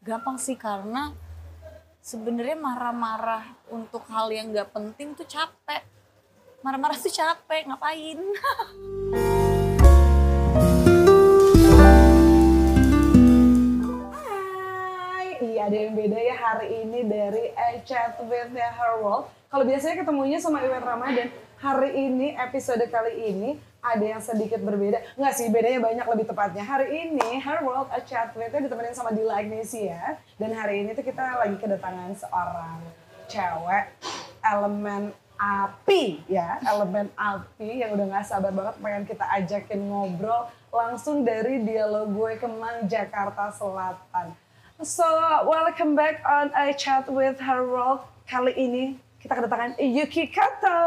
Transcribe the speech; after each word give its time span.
Gampang 0.00 0.40
sih 0.40 0.56
karena 0.56 1.12
sebenarnya 2.00 2.56
marah-marah 2.56 3.52
untuk 3.68 4.00
hal 4.08 4.32
yang 4.32 4.48
nggak 4.48 4.72
penting 4.72 5.12
tuh 5.12 5.28
capek. 5.28 5.84
Marah-marah 6.64 6.96
tuh 6.96 7.12
capek, 7.12 7.68
ngapain? 7.68 8.16
Iya 15.40 15.68
ada 15.68 15.76
yang 15.76 15.92
beda 15.92 16.16
ya 16.16 16.36
hari 16.48 16.80
ini 16.80 17.04
dari 17.04 17.52
A 17.52 17.84
Chat 17.84 18.24
with 18.24 18.56
Her 18.56 19.04
World. 19.04 19.28
Kalau 19.52 19.68
biasanya 19.68 20.00
ketemunya 20.00 20.40
sama 20.40 20.64
Iwan 20.64 20.80
Ramadan, 20.80 21.28
hari 21.60 22.08
ini 22.08 22.32
episode 22.40 22.88
kali 22.88 23.36
ini 23.36 23.60
ada 23.80 24.04
yang 24.04 24.20
sedikit 24.20 24.60
berbeda. 24.60 25.00
Enggak 25.16 25.34
sih, 25.36 25.48
bedanya 25.48 25.80
banyak 25.80 26.06
lebih 26.06 26.26
tepatnya. 26.28 26.64
Hari 26.64 27.08
ini 27.08 27.40
Her 27.40 27.64
World 27.64 27.88
A 27.92 28.00
Chat 28.04 28.36
with 28.36 28.52
ditemenin 28.52 28.92
sama 28.92 29.10
Dila 29.12 29.40
Agnesia. 29.40 30.20
Dan 30.36 30.52
hari 30.52 30.84
ini 30.84 30.92
tuh 30.92 31.04
kita 31.04 31.40
lagi 31.40 31.56
kedatangan 31.56 32.12
seorang 32.16 32.78
cewek 33.26 33.84
elemen 34.44 35.12
api 35.40 36.20
ya, 36.28 36.60
elemen 36.68 37.08
api 37.16 37.80
yang 37.80 37.96
udah 37.96 38.20
gak 38.20 38.28
sabar 38.28 38.52
banget 38.52 38.76
pengen 38.76 39.04
kita 39.08 39.24
ajakin 39.40 39.80
ngobrol 39.88 40.52
langsung 40.68 41.24
dari 41.24 41.64
dialog 41.64 42.12
gue 42.12 42.32
Kemang 42.36 42.84
Jakarta 42.84 43.48
Selatan. 43.48 44.36
So, 44.80 45.04
welcome 45.44 45.96
back 45.96 46.24
on 46.24 46.52
a 46.56 46.72
chat 46.72 47.08
with 47.08 47.40
her 47.40 47.64
world. 47.64 48.04
Kali 48.28 48.52
ini 48.56 48.84
kita 49.20 49.32
kedatangan 49.36 49.76
Yuki 49.76 50.32
Kato. 50.32 50.80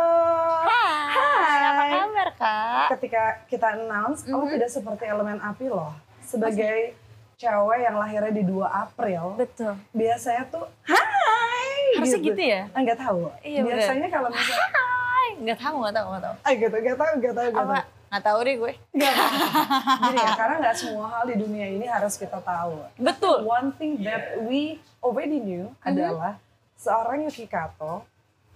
Hai, 0.66 1.60
apa 1.62 1.84
kabar 1.88 2.30
kak? 2.34 2.86
Ketika 2.98 3.24
kita 3.46 3.68
announce, 3.78 4.26
oh 4.28 4.50
tidak 4.50 4.70
seperti 4.70 5.06
elemen 5.06 5.38
api 5.38 5.70
loh. 5.70 5.94
Sebagai 6.20 6.98
cewek 7.38 7.80
yang 7.80 7.96
lahirnya 7.96 8.34
di 8.34 8.42
2 8.42 8.58
April, 8.66 9.38
Betul. 9.38 9.74
biasanya 9.92 10.44
tuh 10.50 10.66
hai 10.88 11.78
Harusnya 11.94 12.20
gitu 12.24 12.42
ya? 12.42 12.62
Enggak 12.74 12.98
tahu. 12.98 13.30
Iya, 13.40 13.60
bener. 13.62 13.78
Biasanya 13.78 14.08
kalau 14.10 14.28
misalnya 14.28 14.70
Hai, 14.74 15.30
nggak 15.40 15.60
tahu, 15.60 15.76
nggak 15.78 15.94
tahu, 15.94 16.06
nggak 16.10 16.24
tahu. 16.26 16.36
ah 16.42 16.52
gitu, 16.52 16.76
enggak 16.76 16.98
tahu, 16.98 17.12
enggak 17.14 17.34
tahu, 17.34 17.46
enggak 17.48 17.68
tahu. 17.70 17.84
Nggak 18.10 18.24
tahu 18.24 18.40
deh 18.42 18.56
gue. 18.56 18.74
Enggak 18.92 19.14
tahu. 19.14 19.30
Gini 20.04 20.20
ya, 20.20 20.32
karena 20.34 20.56
nggak 20.60 20.76
semua 20.76 21.06
hal 21.08 21.24
di 21.24 21.36
dunia 21.38 21.68
ini 21.70 21.86
harus 21.86 22.14
kita 22.16 22.40
tahu. 22.42 22.74
Betul. 22.98 23.38
One 23.46 23.70
thing 23.78 24.02
that 24.02 24.42
we 24.42 24.82
already 25.00 25.38
knew 25.38 25.70
Mm-hmm. 25.70 25.90
adalah 25.90 26.34
seorang 26.76 27.24
Yuki 27.24 27.46
Kato 27.46 28.04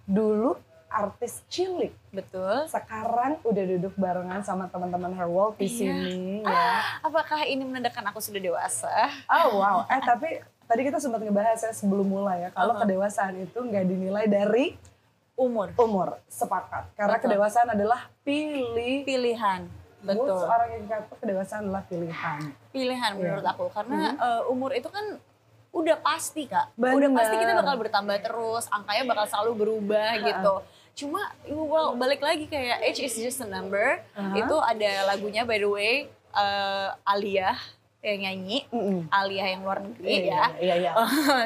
dulu 0.07 0.55
artis 0.87 1.43
cilik. 1.45 1.91
Betul. 2.09 2.63
Sekarang 2.65 3.43
udah 3.43 3.63
duduk 3.67 3.93
barengan 3.93 4.39
sama 4.39 4.65
teman-teman 4.65 5.11
Her 5.11 5.27
World 5.27 5.59
di 5.59 5.67
Iya. 5.67 5.75
sini 5.77 6.41
ya. 6.41 7.03
Apakah 7.03 7.43
ini 7.43 7.61
menandakan 7.61 8.07
aku 8.07 8.17
sudah 8.17 8.39
dewasa? 8.39 8.89
Oh 9.27 9.59
wow, 9.59 9.83
eh 9.85 9.99
tapi 9.99 10.39
tadi 10.63 10.81
kita 10.81 10.97
sempat 10.97 11.19
ngebahas 11.19 11.59
ya 11.59 11.71
sebelum 11.71 12.07
mulai 12.07 12.41
ya, 12.41 12.49
kalau 12.49 12.71
Uh-huh. 12.73 12.81
kedewasaan 12.81 13.35
itu 13.37 13.59
nggak 13.59 13.83
dinilai 13.85 14.25
dari 14.25 14.79
Umur. 15.35 15.69
umur, 15.77 16.17
sepakat. 16.25 16.89
Karena 16.95 17.13
Betul. 17.13 17.25
kedewasaan 17.29 17.69
adalah 17.69 18.09
pilih. 18.23 19.03
Pilihan. 19.03 19.67
Betul. 19.97 20.39
seorang 20.39 20.69
yang 20.71 20.85
kata 20.87 21.13
kedewasaan 21.15 21.61
adalah 21.63 21.83
pilihan. 21.83 22.39
Pilihan 22.69 23.11
menurut 23.13 23.43
Iya. 23.43 23.51
aku. 23.51 23.65
Karena 23.67 23.99
eh, 24.15 24.41
umur 24.47 24.71
itu 24.71 24.87
kan 24.87 25.19
udah 25.77 25.97
pasti 26.01 26.49
kak. 26.49 26.73
Udah 26.73 26.97
Bener. 26.97 27.13
pasti 27.13 27.35
kita 27.37 27.53
bakal 27.53 27.75
bertambah 27.77 28.17
terus. 28.19 28.65
Angkanya 28.73 29.03
bakal 29.05 29.25
selalu 29.29 29.51
berubah 29.61 30.09
gitu. 30.17 30.55
Cuma 30.97 31.29
well, 31.45 31.93
balik 31.93 32.25
lagi 32.25 32.49
kayak 32.49 32.81
age 32.81 33.05
is 33.05 33.13
just 33.13 33.39
a 33.39 33.47
number. 33.47 34.01
Uh-huh. 34.17 34.33
Itu 34.33 34.57
ada 34.57 35.13
lagunya 35.13 35.45
by 35.45 35.61
the 35.61 35.69
way. 35.69 35.93
eh, 36.37 36.89
Alia 37.01 37.57
yang 38.05 38.19
nyanyi. 38.23 38.69
Mm-mm. 38.69 39.09
Alia 39.09 39.45
yang 39.57 39.65
luar 39.65 39.81
negeri 39.81 40.29
ya. 40.29 40.53
Iya, 40.61 40.75
iya. 40.85 40.91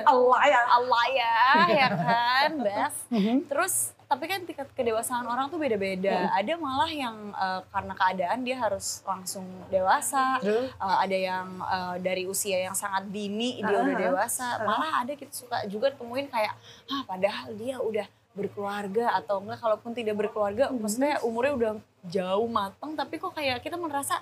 Allah 0.04 0.42
ya. 0.45 0.62
Allah 0.68 1.04
ya, 1.16 1.88
kan, 1.95 2.50
Bes. 2.60 2.95
Mhm. 3.08 3.48
Terus 3.48 3.95
tapi 4.12 4.28
kan 4.28 4.44
tingkat 4.44 4.67
kedewasaan 4.76 5.23
orang 5.23 5.48
tuh 5.48 5.56
beda-beda. 5.56 6.28
Ada 6.36 6.59
malah 6.59 6.92
yang 6.92 7.16
eh, 7.32 7.61
karena 7.66 7.94
keadaan 7.95 8.39
dia 8.44 8.60
harus 8.60 8.99
langsung 9.02 9.48
dewasa. 9.67 10.36
True. 10.38 10.67
Eh, 10.67 10.98
ada 10.99 11.17
yang 11.17 11.48
eh, 11.64 11.95
dari 12.04 12.27
usia 12.27 12.60
yang 12.60 12.76
sangat 12.76 13.08
dini 13.08 13.58
dia 13.58 13.72
Ah, 13.72 13.82
udah 13.82 13.95
ah, 13.95 14.02
dewasa. 14.04 14.48
ah. 14.54 14.67
Malah 14.67 14.92
ada 15.02 15.14
kita 15.16 15.32
suka 15.32 15.64
juga 15.66 15.88
temuin 15.89 16.27
kayak, 16.27 16.52
ah 16.86 17.02
padahal 17.08 17.55
dia 17.55 17.80
udah 17.80 18.04
berkeluarga 18.32 19.16
atau 19.16 19.39
enggak 19.39 19.60
kalaupun 19.60 19.92
tidak 19.92 20.16
berkeluarga, 20.17 20.67
Mhm. 20.67 20.76
maksudnya 20.78 21.16
umurnya 21.22 21.54
udah 21.54 21.72
jauh 22.04 22.48
matang 22.48 22.92
tapi 22.93 23.16
kok 23.16 23.32
kayak 23.32 23.60
kita 23.60 23.76
merasa 23.76 24.20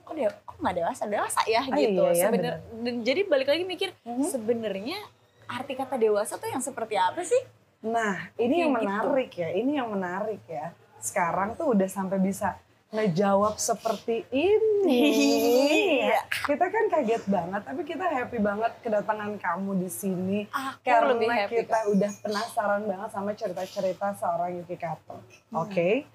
kok 0.00 0.14
dia 0.14 0.32
kok 0.32 0.56
nggak 0.56 0.76
dewasa 0.78 1.02
dewasa 1.04 1.40
ya 1.44 1.60
Ah, 1.60 1.74
gitu. 1.74 2.00
iya, 2.08 2.28
iya, 2.32 2.56
jadi 2.98 3.20
balik 3.24 3.48
lagi 3.48 3.64
mikir 3.64 3.92
Mhm. 4.04 4.24
sebenarnya 4.24 4.96
arti 5.44 5.72
kata 5.74 5.96
dewasa 5.96 6.36
tuh 6.36 6.46
yang 6.46 6.60
seperti 6.60 6.94
apa 6.94 7.20
sih? 7.20 7.40
Nah, 7.80 8.34
ini 8.34 8.54
yang 8.60 8.74
gitu. 8.74 8.82
menarik 8.82 9.30
ya. 9.32 9.48
Ini 9.50 9.72
yang 9.76 9.88
menarik 9.88 10.42
ya. 10.44 10.74
Sekarang 10.98 11.54
tuh 11.54 11.72
udah 11.72 11.86
sampai 11.86 12.18
bisa 12.18 12.58
ngejawab 12.88 13.54
seperti 13.54 14.24
ini. 14.32 15.02
Iya. 16.00 16.24
Kita 16.24 16.66
kan 16.66 16.88
kaget 16.88 17.24
banget, 17.26 17.62
tapi 17.62 17.84
kita 17.84 18.00
happy 18.02 18.40
banget 18.40 18.72
kedatangan 18.80 19.36
kamu 19.36 19.76
di 19.78 19.90
sini. 19.92 20.38
Aku 20.48 20.80
Karena 20.82 21.12
lebih 21.12 21.28
happy. 21.28 21.54
kita 21.54 21.78
Kak. 21.78 21.92
udah 21.92 22.10
penasaran 22.18 22.82
banget 22.82 23.10
sama 23.12 23.30
cerita-cerita 23.32 24.16
seorang 24.16 24.56
Yuki 24.56 24.76
Kato. 24.76 25.20
Hmm. 25.52 25.62
Oke, 25.62 26.08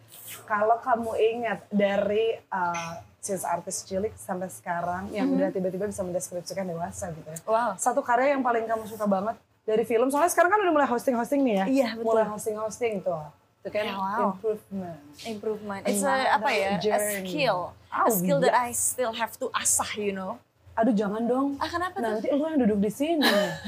kalau 0.44 0.82
kamu 0.82 1.12
ingat 1.14 1.60
dari 1.70 2.42
uh, 2.50 2.92
sis 3.22 3.46
artis 3.46 3.86
cilik 3.86 4.12
sampai 4.18 4.50
sekarang 4.50 5.08
yang 5.10 5.30
Hmm. 5.30 5.38
udah 5.38 5.50
tiba-tiba 5.50 5.86
bisa 5.86 6.02
mendeskripsikan 6.02 6.66
dewasa 6.66 7.14
gitu 7.14 7.30
ya. 7.30 7.38
Wow. 7.46 7.78
Satu 7.78 8.02
karya 8.02 8.34
yang 8.34 8.42
paling 8.42 8.66
kamu 8.66 8.84
suka 8.84 9.06
banget 9.06 9.38
dari 9.64 9.84
film, 9.84 10.12
soalnya 10.12 10.28
sekarang 10.28 10.52
kan 10.52 10.60
udah 10.60 10.74
mulai 10.76 10.88
hosting-hosting 10.88 11.42
nih 11.42 11.56
ya. 11.56 11.66
Iya, 11.66 11.90
betul. 11.96 12.08
Mulai 12.12 12.26
hosting-hosting 12.28 12.94
tuh. 13.00 13.24
Itu 13.64 13.70
kan 13.72 13.84
Ya, 13.88 13.96
wow. 13.96 14.36
improvement. 14.36 15.00
Improvement. 15.24 15.82
It's 15.88 16.04
a, 16.04 16.36
apa 16.36 16.50
ya? 16.52 16.76
A 16.76 16.84
journey. 16.84 17.24
skill. 17.24 17.60
Oh, 17.90 18.08
a 18.08 18.12
skill 18.12 18.40
that 18.44 18.52
yes. 18.52 18.60
I 18.60 18.70
still 18.76 19.14
have 19.16 19.34
to 19.40 19.48
asah, 19.56 19.92
you 19.96 20.12
know. 20.12 20.36
Aduh 20.74 20.92
jangan 20.92 21.24
dong. 21.24 21.54
Ah 21.62 21.70
kenapa? 21.70 22.02
Nanti 22.02 22.28
lu 22.28 22.44
yang 22.44 22.58
duduk 22.60 22.82
di 22.82 22.90
sini. 22.90 23.22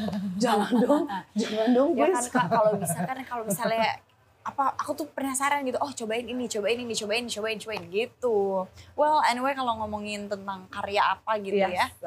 jangan 0.43 0.73
dong. 0.75 1.03
Jangan 1.37 1.69
dong 1.71 1.89
Ya 1.93 2.09
kan. 2.09 2.23
Kak, 2.27 2.45
kalau 2.49 2.71
misalkan 2.75 3.17
kalau 3.23 3.43
misalnya 3.45 4.01
apa 4.41 4.73
aku 4.73 4.93
tuh 4.93 5.07
penasaran 5.09 5.65
gitu 5.65 5.81
oh 5.81 5.89
cobain 5.89 6.21
ini 6.21 6.45
cobain 6.45 6.77
ini 6.77 6.93
cobain 6.93 7.25
cobain 7.25 7.57
cobain 7.57 7.83
gitu 7.89 8.61
well 8.93 9.17
anyway 9.25 9.57
kalau 9.57 9.73
ngomongin 9.81 10.29
tentang 10.29 10.69
karya 10.69 11.01
apa 11.01 11.41
gitu 11.41 11.57
ya 11.57 11.89
Yes. 11.89 11.97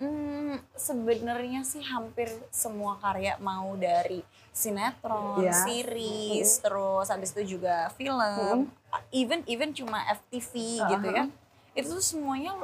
Hmm, 0.00 0.56
sebenarnya 0.72 1.60
sih 1.60 1.84
hampir 1.84 2.32
semua 2.48 2.96
karya 2.96 3.36
mau 3.36 3.76
dari 3.76 4.24
sinetron, 4.48 5.44
Iya. 5.44 5.52
series, 5.68 6.64
terus 6.64 7.06
habis 7.12 7.36
itu 7.36 7.60
juga 7.60 7.92
film, 8.00 8.64
even 9.12 9.44
even 9.44 9.76
cuma 9.76 10.00
FTV 10.08 10.52
gitu 10.88 11.08
ya. 11.12 11.28
Itu 11.76 12.00
tuh 12.00 12.02
semuanya 12.02 12.56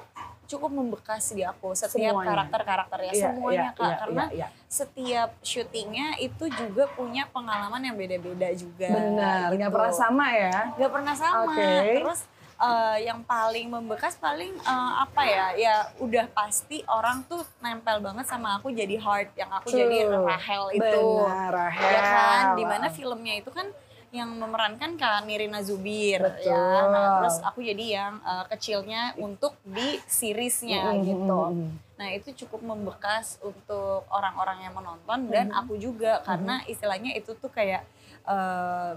cukup 0.47 0.71
membekas 0.73 1.35
di 1.35 1.43
aku 1.45 1.75
setiap 1.77 2.17
Semuanya. 2.17 2.31
karakter-karakternya 2.33 3.13
Iya, 3.13 3.25
semuanya 3.29 3.69
iya, 3.69 3.77
Kak 3.77 3.85
iya, 3.85 3.97
karena 3.99 4.25
iya, 4.31 4.37
iya. 4.39 4.49
setiap 4.71 5.31
syutingnya 5.43 6.09
itu 6.23 6.45
juga 6.49 6.87
punya 6.95 7.27
pengalaman 7.29 7.83
yang 7.83 7.99
beda-beda 7.99 8.49
juga. 8.55 8.89
Benar, 8.89 9.53
nggak 9.53 9.69
gitu. 9.69 9.77
pernah 9.77 9.93
sama 9.95 10.27
ya. 10.33 10.57
Gak 10.79 10.93
pernah 10.95 11.15
sama. 11.19 11.53
Oke. 11.53 11.71
Terus 12.01 12.21
eh, 12.59 12.99
yang 13.05 13.21
paling 13.23 13.67
membekas 13.67 14.17
paling 14.17 14.53
eh, 14.53 14.93
apa 14.99 15.23
ya? 15.23 15.47
Ya 15.55 15.77
udah 15.97 16.27
pasti 16.31 16.81
orang 16.87 17.25
tuh 17.25 17.45
nempel 17.59 18.01
banget 18.01 18.25
sama 18.25 18.57
aku 18.57 18.71
jadi 18.71 18.97
heart 18.97 19.33
yang 19.35 19.51
aku 19.51 19.69
True. 19.69 19.81
jadi 19.83 19.99
Rahel 20.11 20.65
itu. 20.73 21.03
Benar, 21.17 21.49
Rahel. 21.51 21.87
Ya 21.87 22.01
kan? 22.03 22.43
Di 22.55 22.65
mana 22.65 22.87
filmnya 22.89 23.35
itu 23.37 23.51
kan 23.51 23.69
yang 24.09 24.31
memerankan 24.33 24.97
Kak 24.97 25.27
Nirina 25.27 25.61
Zubir 25.61 26.23
Betul. 26.23 26.49
ya. 26.49 26.89
Nah, 26.89 27.07
terus 27.21 27.37
aku 27.43 27.61
jadi 27.61 27.85
yang 28.01 28.13
eh, 28.19 28.45
kecilnya 28.49 29.13
untuk 29.17 29.59
di 29.63 30.01
seriesnya 30.07 30.89
Mm, 30.89 30.97
mm, 30.97 31.05
gitu. 31.05 31.41
mm, 31.43 31.53
mm. 31.53 31.71
Nah 31.97 32.09
itu 32.13 32.29
cukup 32.37 32.61
membekas 32.63 33.41
untuk 33.41 34.05
orang-orang 34.09 34.63
yang 34.63 34.73
menonton 34.73 35.29
dan 35.29 35.49
Mm-hmm. 35.49 35.61
aku 35.61 35.75
juga 35.77 36.21
karena 36.23 36.61
istilahnya 36.65 37.13
itu 37.13 37.33
tuh 37.35 37.49
kayak 37.49 37.85
eh, 38.25 38.93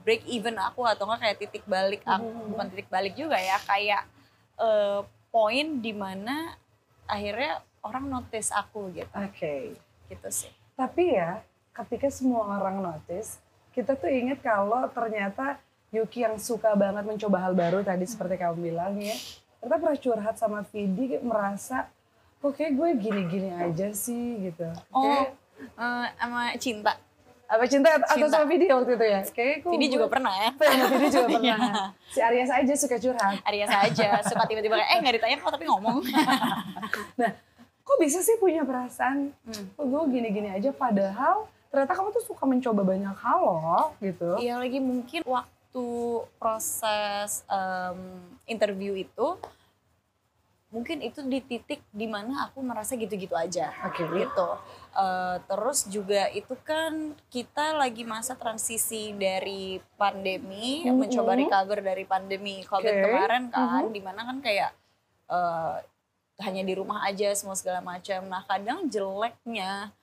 break 0.00 0.24
even 0.26 0.56
aku 0.56 0.82
atau 0.82 1.04
enggak 1.04 1.20
kayak 1.22 1.38
titik 1.38 1.64
balik 1.64 2.00
aku 2.02 2.24
Mm-hmm. 2.24 2.50
bukan 2.50 2.66
titik 2.68 2.88
balik 2.88 3.14
juga 3.14 3.36
ya 3.36 3.56
kayak 3.60 4.02
eh, 4.56 5.00
poin 5.28 5.66
di 5.78 5.92
mana 5.92 6.56
akhirnya 7.04 7.58
orang 7.80 8.06
notice 8.08 8.50
aku 8.50 8.92
gitu 8.92 9.10
Oke. 9.12 9.74
gitu 10.06 10.28
sih. 10.28 10.50
Tapi 10.74 11.14
ya, 11.14 11.40
ketika 11.72 12.08
semua 12.08 12.58
orang 12.58 12.80
notice, 12.80 13.40
kita 13.70 13.94
tuh 13.94 14.08
inget 14.08 14.40
kalau 14.40 14.84
ternyata 14.88 15.56
Yuki 15.90 16.22
yang 16.22 16.36
suka 16.36 16.72
banget 16.72 17.02
mencoba 17.02 17.40
hal 17.40 17.52
baru 17.52 17.82
tadi 17.82 18.04
seperti 18.04 18.36
kamu 18.36 18.70
bilang 18.70 18.94
ya. 18.96 19.14
Ternyata 19.58 19.76
pernah 19.76 19.98
curhat 19.98 20.36
sama 20.36 20.60
Vidi 20.64 21.18
merasa, 21.20 21.90
kok 22.38 22.54
kayak 22.54 22.72
gue 22.74 22.88
gini-gini 22.96 23.50
aja 23.50 23.90
sih 23.90 24.50
gitu. 24.50 24.70
Oh, 24.88 25.02
Kayak, 25.02 25.28
eh, 25.76 26.06
sama 26.14 26.40
cinta. 26.56 26.92
Apa 27.50 27.66
cinta 27.66 27.90
atau 27.98 28.26
sama 28.26 28.46
Vidi 28.46 28.64
waktu 28.64 28.94
itu 28.94 29.04
ya? 29.04 29.20
Kayak 29.26 29.54
kok 29.60 29.70
Ini 29.70 29.84
gue- 29.84 29.92
juga 29.92 30.06
pernah 30.06 30.30
ya. 30.32 30.50
Sama 30.54 30.86
Vidi 30.88 31.06
juga 31.08 31.26
pernah. 31.34 31.42
Iya. 31.42 31.56
Si 32.06 32.18
Arya 32.20 32.44
aja 32.46 32.74
suka 32.74 32.96
curhat. 32.96 33.36
Arya 33.42 33.66
saja 33.66 34.08
suka 34.22 34.42
tiba-tiba 34.44 34.74
kayak 34.76 34.88
eh 34.88 34.98
nggak 35.00 35.14
ditanya 35.18 35.36
kok 35.36 35.50
tapi 35.50 35.64
ngomong. 35.66 35.98
Nah, 37.16 37.30
kok 37.82 37.98
bisa 37.98 38.18
sih 38.20 38.36
punya 38.36 38.62
perasaan 38.62 39.34
Hmm. 39.42 39.66
kok 39.68 39.84
gue 39.84 40.02
gini-gini 40.10 40.48
aja 40.48 40.70
padahal 40.70 41.44
ternyata 41.66 41.90
kamu 41.92 42.08
tuh 42.12 42.24
suka 42.24 42.44
mencoba 42.44 42.82
banyak 42.84 43.16
hal 43.16 43.38
loh 43.40 43.86
gitu 43.98 44.38
Iya 44.38 44.56
lagi 44.56 44.78
mungkin 44.78 45.22
waktu 45.22 45.86
proses 46.36 47.42
em, 47.44 47.98
interview 48.44 48.94
itu 48.96 49.38
mungkin 50.70 51.02
itu 51.02 51.18
di 51.22 51.38
titik 51.40 51.82
di 51.90 52.06
mana 52.06 52.46
aku 52.46 52.62
merasa 52.62 52.94
gitu-gitu 52.94 53.34
aja 53.34 53.74
Oke. 53.84 54.06
gitu 54.08 54.48
Eh, 54.90 55.36
terus 55.46 55.86
juga 55.86 56.26
itu 56.30 56.50
kan 56.60 57.14
kita 57.30 57.78
lagi 57.78 58.02
masa 58.02 58.34
transisi 58.34 59.14
dari 59.14 59.78
pandemi 59.94 60.82
Mhm. 60.82 60.94
mencoba 60.96 61.38
recover 61.38 61.78
dari 61.78 62.02
pandemi 62.02 62.62
covid 62.64 62.90
Oke. 62.90 63.02
kemarin 63.04 63.44
kan 63.48 63.86
Mhm. 63.86 63.94
di 63.94 64.00
mana 64.00 64.20
kan 64.24 64.38
kayak 64.40 64.70
eh, 65.28 65.74
hanya 66.40 66.62
di 66.64 66.74
rumah 66.74 67.04
aja 67.04 67.30
semua 67.34 67.54
segala 67.54 67.78
macam 67.78 68.26
nah 68.26 68.42
kadang 68.42 68.86
jeleknya 68.86 69.94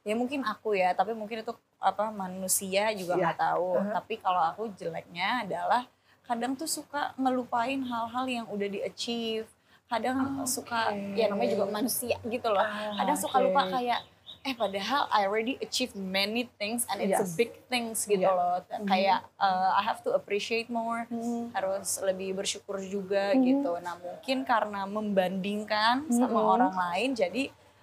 ya 0.00 0.14
mungkin 0.14 0.44
aku 0.44 0.72
ya 0.72 0.92
tapi 0.92 1.12
mungkin 1.12 1.42
itu 1.42 1.52
apa 1.76 2.08
manusia 2.08 2.88
juga 2.96 3.14
Iya. 3.14 3.20
nggak 3.20 3.38
tahu 3.38 3.68
Uh-huh. 3.74 3.92
tapi 3.92 4.14
kalau 4.16 4.40
aku 4.40 4.62
jeleknya 4.72 5.44
adalah 5.44 5.84
kadang 6.24 6.56
tuh 6.56 6.64
suka 6.66 7.12
ngelupain 7.14 7.84
hal-hal 7.84 8.24
yang 8.26 8.46
udah 8.48 8.64
di 8.66 8.80
achieve 8.80 9.44
kadang 9.86 10.18
suka 10.44 10.90
ya 11.14 11.26
namanya 11.26 11.50
juga 11.52 11.66
manusia 11.68 12.18
gitu 12.20 12.48
loh 12.48 12.60
Ah, 12.60 12.94
kadang 12.96 13.16
suka 13.16 13.36
oke. 13.36 13.44
lupa 13.44 13.62
kayak 13.70 14.00
eh 14.42 14.54
padahal 14.54 15.10
I 15.10 15.26
already 15.26 15.58
achieved 15.58 15.94
many 15.94 16.46
things 16.52 16.86
and 16.86 16.98
it's 17.00 17.14
a 17.16 17.22
Yes. 17.22 17.34
big 17.34 17.50
things 17.66 18.02
gitu 18.02 18.22
Iya. 18.22 18.30
loh 18.30 18.58
kayak 18.84 19.26
uh, 19.36 19.74
I 19.74 19.82
have 19.82 20.02
to 20.02 20.10
appreciate 20.12 20.66
more 20.68 21.06
Hmm. 21.08 21.50
harus 21.50 21.98
lebih 22.00 22.34
bersyukur 22.34 22.78
juga 22.80 23.30
Mhm. 23.32 23.42
gitu 23.42 23.70
nah 23.80 23.94
mungkin 23.96 24.42
karena 24.42 24.86
membandingkan 24.86 26.06
sama 26.08 26.34
Mhm. 26.36 26.52
orang 26.52 26.74
lain 26.74 27.10
jadi 27.12 27.42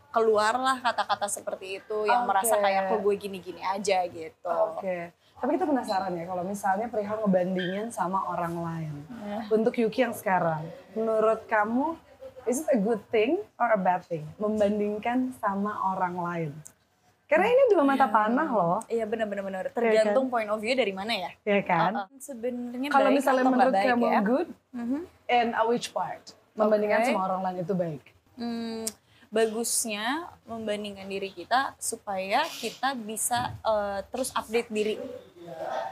keluarlah 0.10 0.78
kata-kata 0.80 1.26
seperti 1.26 1.80
itu 1.80 1.98
yang 2.06 2.24
Oke. 2.24 2.30
merasa 2.30 2.56
kayak 2.56 2.82
kok 2.88 3.00
gue 3.02 3.16
gini-gini 3.18 3.60
aja 3.60 4.00
gitu 4.06 4.52
Oke. 4.76 5.12
Tapi 5.38 5.50
kita 5.54 5.66
penasaran 5.66 6.14
ya 6.14 6.26
kalau 6.26 6.44
misalnya 6.44 6.88
perihal 6.88 7.20
ngebandingin 7.20 7.88
sama 7.90 8.24
orang 8.26 8.56
lain. 8.56 8.94
Untuk 9.50 9.76
Yuki 9.76 10.02
yang 10.02 10.14
sekarang, 10.14 10.64
menurut 10.94 11.44
kamu 11.46 12.00
is 12.44 12.60
it 12.60 12.68
a 12.70 12.78
good 12.78 13.00
thing 13.08 13.40
or 13.56 13.68
a 13.70 13.80
bad 13.80 14.04
thing 14.04 14.24
membandingkan 14.38 15.36
sama 15.38 15.76
orang 15.90 16.16
lain? 16.16 16.52
Karena 17.24 17.50
ini 17.50 17.64
dua 17.68 17.82
mata 17.82 18.06
panah 18.06 18.46
loh, 18.46 18.78
Iya 18.86 19.10
benar-benar 19.10 19.42
benar. 19.42 19.64
Tergantung 19.74 20.30
point 20.30 20.46
of 20.48 20.62
view 20.62 20.78
dari 20.78 20.94
mana 20.94 21.12
ya. 21.12 21.32
ya 21.42 21.62
kan? 21.66 21.92
Uh-uh. 22.06 22.20
Sebenarnya 22.22 22.90
Kalau 22.94 23.10
misalnya 23.10 23.44
menurut 23.44 23.74
baik 23.74 23.88
kamu 23.90 24.06
ya. 24.06 24.20
good, 24.22 24.50
Mhm. 24.70 25.00
and 25.28 25.50
a 25.56 25.64
which 25.66 25.90
part? 25.90 26.22
Membandingkan 26.54 27.02
Oke. 27.02 27.10
sama 27.10 27.22
orang 27.26 27.42
lain 27.42 27.58
itu 27.60 27.74
baik. 27.74 28.04
Hmm, 28.38 28.86
bagusnya 29.34 30.30
membandingkan 30.46 31.10
diri 31.10 31.34
kita 31.34 31.74
supaya 31.82 32.46
kita 32.54 32.94
bisa 32.94 33.58
eh, 33.60 34.06
terus 34.08 34.30
update 34.32 34.70
diri, 34.70 34.96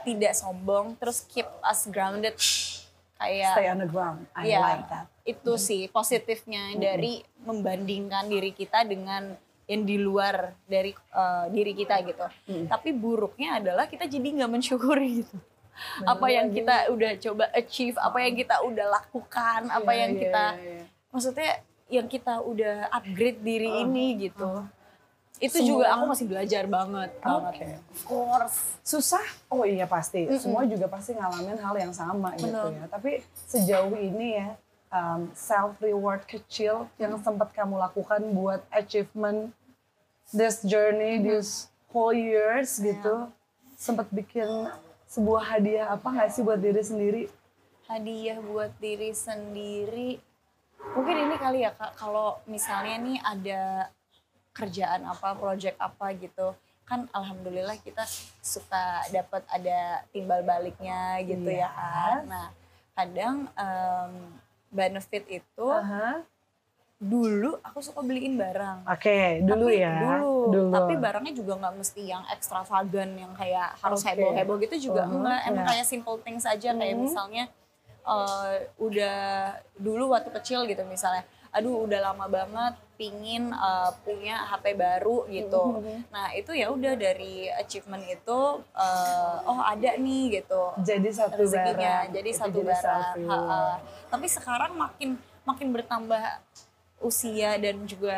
tidak 0.05 0.33
sombong, 0.33 0.93
terus 0.95 1.25
keep 1.25 1.49
us 1.61 1.89
grounded 1.89 2.37
kayak 3.17 3.53
Stay 3.53 3.67
on 3.67 3.81
the 3.81 3.89
ground. 3.89 4.29
I 4.33 4.45
Iya, 4.47 4.61
like 4.61 4.85
that. 4.87 5.05
itu 5.21 5.53
sih 5.57 5.85
positifnya 5.87 6.73
dari 6.73 7.21
membandingkan 7.41 8.25
diri 8.25 8.53
kita 8.53 8.85
dengan 8.85 9.33
yang 9.65 9.85
di 9.85 9.97
luar 9.97 10.53
dari 10.65 10.93
eh, 10.93 11.45
diri 11.49 11.73
kita 11.73 11.95
gitu. 12.03 12.25
Tapi 12.67 12.89
buruknya 12.91 13.57
adalah 13.57 13.89
kita 13.89 14.05
jadi 14.05 14.27
nggak 14.37 14.51
mensyukuri 14.51 15.25
gitu. 15.25 15.37
apa 16.05 16.27
yang 16.29 16.51
kita 16.51 16.91
udah 16.93 17.11
coba 17.17 17.45
achieve, 17.55 17.97
apa 17.97 18.21
yang 18.21 18.35
kita 18.35 18.59
udah 18.61 18.85
lakukan, 18.91 19.65
apa 19.65 19.89
Iya, 19.89 19.99
yang 20.03 20.11
iya, 20.13 20.21
kita 20.21 20.45
iya, 20.53 20.61
iya. 20.77 20.83
maksudnya 21.09 21.51
yang 21.91 22.07
kita 22.07 22.39
udah 22.39 22.87
upgrade 22.89 23.43
diri 23.43 23.83
ini 23.83 24.31
gitu. 24.31 24.63
Itu 25.41 25.57
Semua- 25.59 25.67
juga 25.67 25.85
aku 25.97 26.03
masih 26.13 26.25
belajar 26.29 26.63
banget, 26.69 27.11
banget. 27.19 27.51
Oke. 27.51 27.67
Of 27.91 28.01
course. 28.07 28.57
Susah? 28.85 29.25
Oh 29.49 29.67
iya 29.67 29.89
pasti. 29.89 30.29
Semua 30.37 30.63
juga 30.63 30.85
pasti 30.87 31.17
ngalamin 31.17 31.57
hal 31.59 31.75
yang 31.75 31.93
sama 31.93 32.37
gitu 32.37 32.53
Bener. 32.53 32.77
ya. 32.77 32.85
Tapi 32.87 33.11
sejauh 33.49 33.97
ini 33.97 34.37
ya, 34.37 34.55
um, 34.93 35.27
self 35.33 35.81
reward 35.81 36.23
kecil 36.29 36.85
yang 37.01 37.17
sempat 37.19 37.51
kamu 37.51 37.75
lakukan 37.75 38.21
buat 38.31 38.61
achievement 38.69 39.49
this 40.31 40.61
journey, 40.63 41.19
this 41.19 41.67
whole 41.89 42.13
years 42.15 42.77
gitu, 42.79 43.27
sempat 43.75 44.07
bikin 44.13 44.47
sebuah 45.09 45.43
hadiah 45.43 45.91
apa 45.91 46.07
nggak 46.07 46.29
sih 46.31 46.45
buat 46.45 46.61
diri 46.61 46.79
sendiri? 46.79 47.23
hadiah 47.91 48.39
buat 48.39 48.71
diri 48.79 49.11
sendiri 49.11 50.23
mungkin 50.91 51.15
ini 51.19 51.35
kali 51.35 51.59
ya 51.61 51.71
kak 51.71 51.95
kalau 51.95 52.41
misalnya 52.45 52.95
nih 52.99 53.17
ada 53.19 53.61
kerjaan 54.51 55.05
apa 55.05 55.33
project 55.33 55.77
apa 55.77 56.11
gitu 56.13 56.51
kan 56.83 57.07
alhamdulillah 57.09 57.77
kita 57.77 58.03
suka 58.41 58.83
dapat 59.09 59.47
ada 59.47 59.79
timbal 60.09 60.41
baliknya 60.41 60.99
gitu 61.23 61.47
Iya. 61.47 61.63
ya 61.63 61.69
kan 61.71 62.17
nah 62.25 62.47
kadang 62.91 63.35
em, 63.55 64.11
benefit 64.69 65.23
itu 65.31 65.65
Aha. 65.65 66.19
dulu 66.97 67.57
aku 67.61 67.79
suka 67.79 67.99
beliin 67.99 68.35
barang 68.35 68.83
Oke, 68.85 69.39
dulu 69.41 69.67
tapi, 69.67 69.79
ya. 69.79 70.19
Dulu. 70.21 70.69
Tapi 70.69 70.93
barangnya 70.97 71.33
juga 71.33 71.53
nggak 71.55 71.75
mesti 71.75 72.01
yang 72.03 72.23
ekstravagan 72.27 73.09
yang 73.15 73.33
kayak 73.33 73.73
harus 73.79 74.01
Oke. 74.01 74.11
heboh-heboh 74.11 74.55
gitu 74.59 74.91
juga 74.91 75.01
Uh-huh, 75.03 75.17
enggak. 75.17 75.39
Emang 75.43 75.65
ya. 75.65 75.69
kayak 75.71 75.87
simple 75.87 76.17
things 76.19 76.45
aja 76.45 76.69
kayak 76.71 76.93
Mhm. 76.93 77.01
misalnya 77.01 77.43
eh, 78.03 78.53
udah 78.77 79.19
dulu 79.77 80.13
waktu 80.13 80.29
kecil 80.41 80.65
gitu 80.65 80.81
misalnya. 80.85 81.23
Aduh 81.51 81.83
udah 81.83 81.99
lama 82.11 82.31
banget 82.31 82.73
pingin 82.95 83.51
eh, 83.51 83.91
punya 84.05 84.47
HP 84.47 84.77
baru 84.77 85.27
gitu. 85.27 85.83
Mhm. 85.83 86.13
Nah 86.13 86.31
itu 86.31 86.51
ya 86.55 86.71
udah 86.71 86.93
dari 86.95 87.49
achievement 87.51 88.05
itu 88.07 88.39
eh, 88.73 89.35
oh 89.45 89.59
ada 89.61 89.97
nih 89.97 90.41
gitu 90.41 90.63
jadi 90.79 91.09
satu 91.11 91.43
rezekinya 91.43 92.07
barang. 92.07 92.13
jadi 92.15 92.29
Itu 92.31 92.39
satu 92.39 92.59
barang 92.63 92.81
self-reward. 92.81 93.49
Ha-ha. 93.49 93.73
tapi 94.11 94.27
sekarang 94.27 94.71
makin 94.75 95.09
makin 95.43 95.67
bertambah 95.73 96.23
usia 97.01 97.57
dan 97.57 97.81
juga 97.89 98.13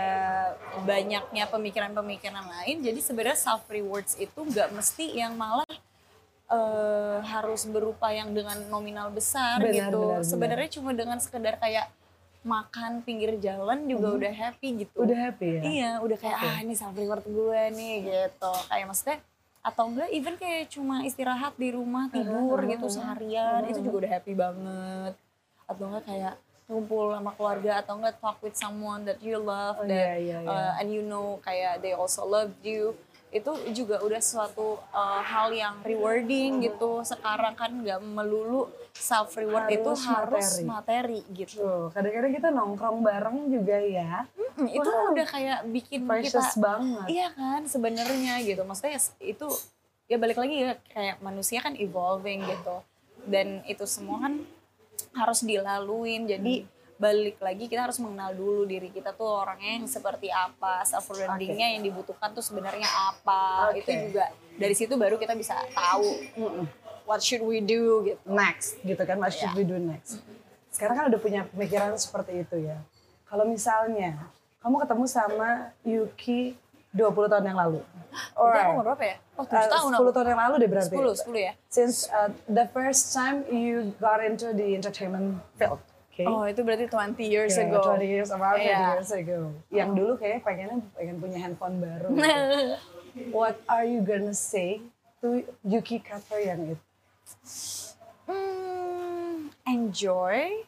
banyaknya 0.84 1.48
pemikiran-pemikiran 1.48 2.44
lain 2.44 2.84
jadi 2.84 3.00
sebenarnya 3.00 3.40
self 3.40 3.64
rewards 3.72 4.20
itu 4.20 4.36
nggak 4.36 4.76
mesti 4.76 5.16
yang 5.16 5.40
malah 5.40 5.64
eh, 6.52 7.18
harus 7.24 7.64
berupa 7.70 8.12
yang 8.12 8.34
dengan 8.36 8.58
nominal 8.68 9.14
besar 9.14 9.62
Benar, 9.64 9.92
gitu 9.92 10.02
benar, 10.02 10.20
benar. 10.20 10.28
sebenarnya 10.28 10.70
cuma 10.80 10.92
dengan 10.92 11.18
sekedar 11.22 11.56
kayak 11.62 11.88
makan 12.44 13.00
pinggir 13.08 13.40
jalan 13.40 13.88
juga 13.88 14.20
udah 14.20 14.34
happy 14.36 14.84
gitu. 14.84 15.08
Udah 15.08 15.32
happy 15.32 15.48
ya? 15.48 15.62
Iya, 15.64 15.92
udah 16.04 16.18
kayak 16.20 16.38
Oke. 16.44 16.48
ah 16.52 16.58
ini 16.60 16.74
self 16.76 16.96
reward 17.00 17.24
gue 17.24 17.62
nih 17.72 17.96
gitu. 18.04 18.54
Kayak 18.68 18.86
maksudnya 18.92 19.18
atau 19.64 19.84
enggak 19.88 20.10
even 20.12 20.36
kayak 20.36 20.68
cuma 20.68 21.08
istirahat 21.08 21.56
di 21.56 21.72
rumah 21.72 22.12
tidur 22.12 22.60
uh, 22.60 22.68
gitu 22.68 22.84
uh, 22.84 22.92
seharian 22.92 23.64
uh, 23.64 23.72
itu 23.72 23.80
uh. 23.80 23.84
juga 23.88 23.96
udah 24.04 24.12
happy 24.12 24.34
banget. 24.36 25.14
Atau 25.72 25.84
enggak 25.88 26.04
kayak 26.04 26.36
ngumpul 26.68 27.16
sama 27.16 27.32
keluarga 27.32 27.72
atau 27.80 27.94
enggak 27.96 28.16
talk 28.20 28.38
with 28.44 28.56
someone 28.60 29.08
that 29.08 29.20
you 29.24 29.40
love 29.40 29.80
Oh, 29.80 29.88
that 29.88 30.20
iya, 30.20 30.20
iya, 30.20 30.38
iya. 30.44 30.52
uh, 30.52 30.72
and 30.84 30.92
you 30.92 31.00
know 31.00 31.40
kayak 31.48 31.80
they 31.80 31.96
also 31.96 32.28
love 32.28 32.52
you 32.60 32.92
itu 33.34 33.50
juga 33.74 33.98
udah 34.00 34.22
suatu 34.22 34.78
uh, 34.90 35.20
hal 35.20 35.50
yang 35.50 35.82
rewarding 35.82 36.62
gitu 36.62 37.02
sekarang 37.02 37.52
kan 37.54 37.74
nggak 37.74 37.98
melulu 38.00 38.70
self 38.94 39.34
reward 39.34 39.68
itu 39.68 39.90
Harus 39.90 40.06
harus 40.06 40.48
materi. 40.62 40.64
materi 40.64 41.20
gitu 41.34 41.58
Tuh, 41.58 41.90
kadang-kadang 41.90 42.30
kita 42.32 42.48
nongkrong 42.48 43.02
bareng 43.02 43.50
juga 43.50 43.82
ya. 43.82 44.30
Mm, 44.54 44.70
itu 44.70 44.86
Wow. 44.86 45.12
udah 45.12 45.26
kayak 45.26 45.60
bikin 45.68 46.06
Precious 46.06 46.54
kita 46.54 46.62
banget. 46.62 47.06
Iya 47.10 47.28
kan 47.34 47.62
sebenarnya 47.66 48.34
gitu. 48.46 48.62
Maksudnya 48.62 49.02
itu 49.20 49.48
ya 50.06 50.22
balik 50.22 50.38
lagi 50.38 50.56
ya 50.62 50.72
kayak 50.94 51.18
manusia 51.20 51.58
kan 51.58 51.74
evolving 51.74 52.46
gitu. 52.46 52.86
Dan 53.26 53.66
itu 53.66 53.82
semua 53.90 54.22
kan 54.22 54.46
harus 55.12 55.42
dilaluin. 55.42 56.30
Jadi 56.30 56.70
balik 56.96 57.38
lagi 57.38 57.66
kita 57.66 57.84
harus 57.84 57.98
mengenal 57.98 58.32
dulu 58.32 58.64
diri 58.64 58.88
kita 58.88 59.12
tuh 59.12 59.26
orangnya 59.26 59.78
yang 59.78 59.86
seperti 59.86 60.30
apa, 60.30 60.82
self 60.84 61.10
brandingnya 61.10 61.74
yang 61.74 61.84
dibutuhkan 61.84 62.32
tuh 62.32 62.42
sebenarnya 62.42 62.86
apa. 62.86 63.70
Oke. 63.70 63.82
Itu 63.82 63.92
juga 64.08 64.26
dari 64.54 64.74
situ 64.74 64.94
baru 64.94 65.16
kita 65.16 65.34
bisa 65.34 65.58
tahu 65.70 66.08
what 67.04 67.20
should 67.20 67.42
we 67.42 67.60
do 67.60 68.04
gitu. 68.04 68.20
Next 68.26 68.80
gitu 68.82 69.00
kan, 69.00 69.18
what 69.18 69.30
should 69.30 69.52
Iya. 69.52 69.58
we 69.58 69.64
do 69.64 69.76
next? 69.76 70.22
Sekarang 70.70 70.96
kan 70.96 71.06
udah 71.08 71.20
punya 71.20 71.42
pemikiran 71.46 71.94
seperti 71.96 72.42
itu 72.42 72.56
ya. 72.64 72.80
Kalau 73.26 73.44
misalnya 73.44 74.30
kamu 74.60 74.80
ketemu 74.80 75.06
sama 75.06 75.50
Yuki 75.84 76.56
20 76.94 77.10
tahun 77.28 77.46
yang 77.46 77.58
lalu. 77.58 77.82
Alright. 78.38 78.70
umur 78.70 78.86
berapa 78.88 79.04
ya? 79.04 79.16
Oh 79.34 79.44
7 79.44 79.50
Uh, 79.50 79.66
tahun 79.68 79.90
10 79.92 79.98
aku. 79.98 80.10
tahun 80.14 80.28
yang 80.30 80.42
lalu 80.46 80.56
deh 80.56 80.70
berarti. 80.70 80.94
10, 80.94 81.26
10 81.26 81.42
ya. 81.42 81.54
Since 81.68 81.96
uh, 82.08 82.30
the 82.46 82.70
first 82.70 83.12
time 83.12 83.42
you 83.50 83.92
got 83.98 84.22
into 84.22 84.54
the 84.54 84.78
entertainment 84.78 85.42
field. 85.58 85.82
Okay. 86.14 86.30
Oh 86.30 86.46
itu 86.46 86.62
berarti 86.62 86.86
20 86.86 87.26
years 87.26 87.58
Okay, 87.58 87.74
ago. 87.74 87.82
20 87.98 88.06
years, 88.06 88.30
about 88.30 88.62
20 88.62 88.70
Iya. 88.70 88.80
years 88.94 89.10
ago. 89.10 89.40
Yang 89.74 89.90
dulu 89.98 90.14
kayaknya 90.22 90.42
pengennya 90.46 90.78
pengen 90.94 91.16
punya 91.18 91.38
handphone 91.42 91.82
baru. 91.82 92.08
gitu. 92.14 92.42
What 93.34 93.58
are 93.66 93.82
you 93.82 94.06
gonna 94.06 94.38
say 94.38 94.86
to 95.26 95.42
Yuki 95.66 95.98
Kato 95.98 96.38
yang 96.38 96.78
itu? 96.78 96.82
Hmm, 98.30 99.50
enjoy, 99.66 100.66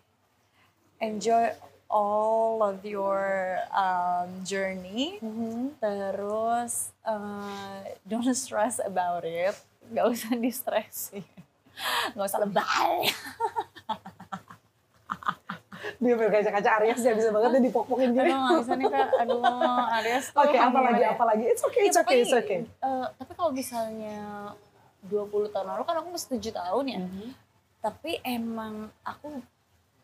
enjoy 0.98 1.54
all 1.94 2.66
of 2.66 2.82
your 2.82 3.62
um, 3.70 4.42
journey. 4.42 5.22
Mhm. 5.22 5.78
Terus 5.78 6.90
uh, 7.06 7.86
don't 8.02 8.26
stress 8.34 8.82
about 8.82 9.22
it. 9.26 9.54
Gak 9.94 10.10
usah 10.10 10.34
di-stress 10.34 11.14
Gak 12.18 12.26
usah 12.26 12.42
lebay. 12.42 13.14
Dia 15.98 16.14
pakai 16.14 16.32
kaca-kaca 16.42 16.70
Aries 16.80 17.00
ya 17.00 17.14
bisa 17.14 17.30
banget 17.30 17.50
dia 17.56 17.64
dipok-pokin 17.66 18.10
gini. 18.12 18.32
Aduh 18.32 18.60
bisa 18.60 18.74
nih 18.76 18.88
kak. 18.88 19.10
Aduh 19.22 19.44
Aries 20.00 20.26
tuh 20.30 20.40
Oke, 20.42 20.58
apa 20.58 20.70
gimana 20.70 20.90
lagi? 20.92 21.02
ya? 21.02 21.10
Apa 21.14 21.24
lagi? 21.24 21.44
It's 21.48 21.64
okay, 21.64 21.82
Ya, 21.82 21.88
it's 21.88 21.98
okay, 21.98 22.18
it's 22.22 22.36
okay. 22.36 22.60
eh, 22.66 23.06
tapi 23.16 23.32
kalau 23.34 23.52
misalnya 23.52 24.18
20 25.06 25.54
tahun 25.54 25.68
lalu 25.70 25.84
kan 25.86 25.96
aku 26.02 26.08
masih 26.10 26.28
7 26.38 26.52
tahun 26.52 26.86
ya. 26.88 27.00
Mhm. 27.00 27.28
Tapi 27.80 28.12
emang 28.22 28.74
aku 29.02 29.30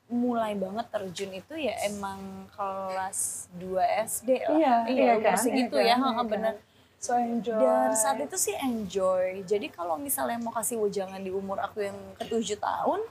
mulai 0.08 0.54
banget 0.54 0.92
terjun 0.92 1.32
itu 1.32 1.56
ya 1.56 1.72
emang 1.88 2.20
kelas 2.52 3.48
2 3.56 3.80
SD 4.06 4.30
lah. 4.44 4.52
Iya, 4.54 4.74
iya 4.92 5.12
umur 5.16 5.24
kan, 5.24 5.38
segitu 5.40 5.76
iya 5.80 5.96
ya, 5.96 5.96
kan, 5.96 6.04
iya 6.04 6.20
kan. 6.20 6.28
bener. 6.28 6.56
So 7.02 7.18
enjoy. 7.18 7.58
Dan 7.58 7.98
saat 7.98 8.22
itu 8.22 8.38
sih 8.38 8.54
enjoy. 8.54 9.42
Jadi 9.42 9.74
kalau 9.74 9.98
misalnya 9.98 10.38
mau 10.38 10.54
kasih 10.54 10.78
wejangan 10.78 11.18
di 11.18 11.34
umur 11.34 11.58
aku 11.58 11.82
yang 11.82 11.98
ke 12.14 12.30
7 12.30 12.62
tahun, 12.62 13.02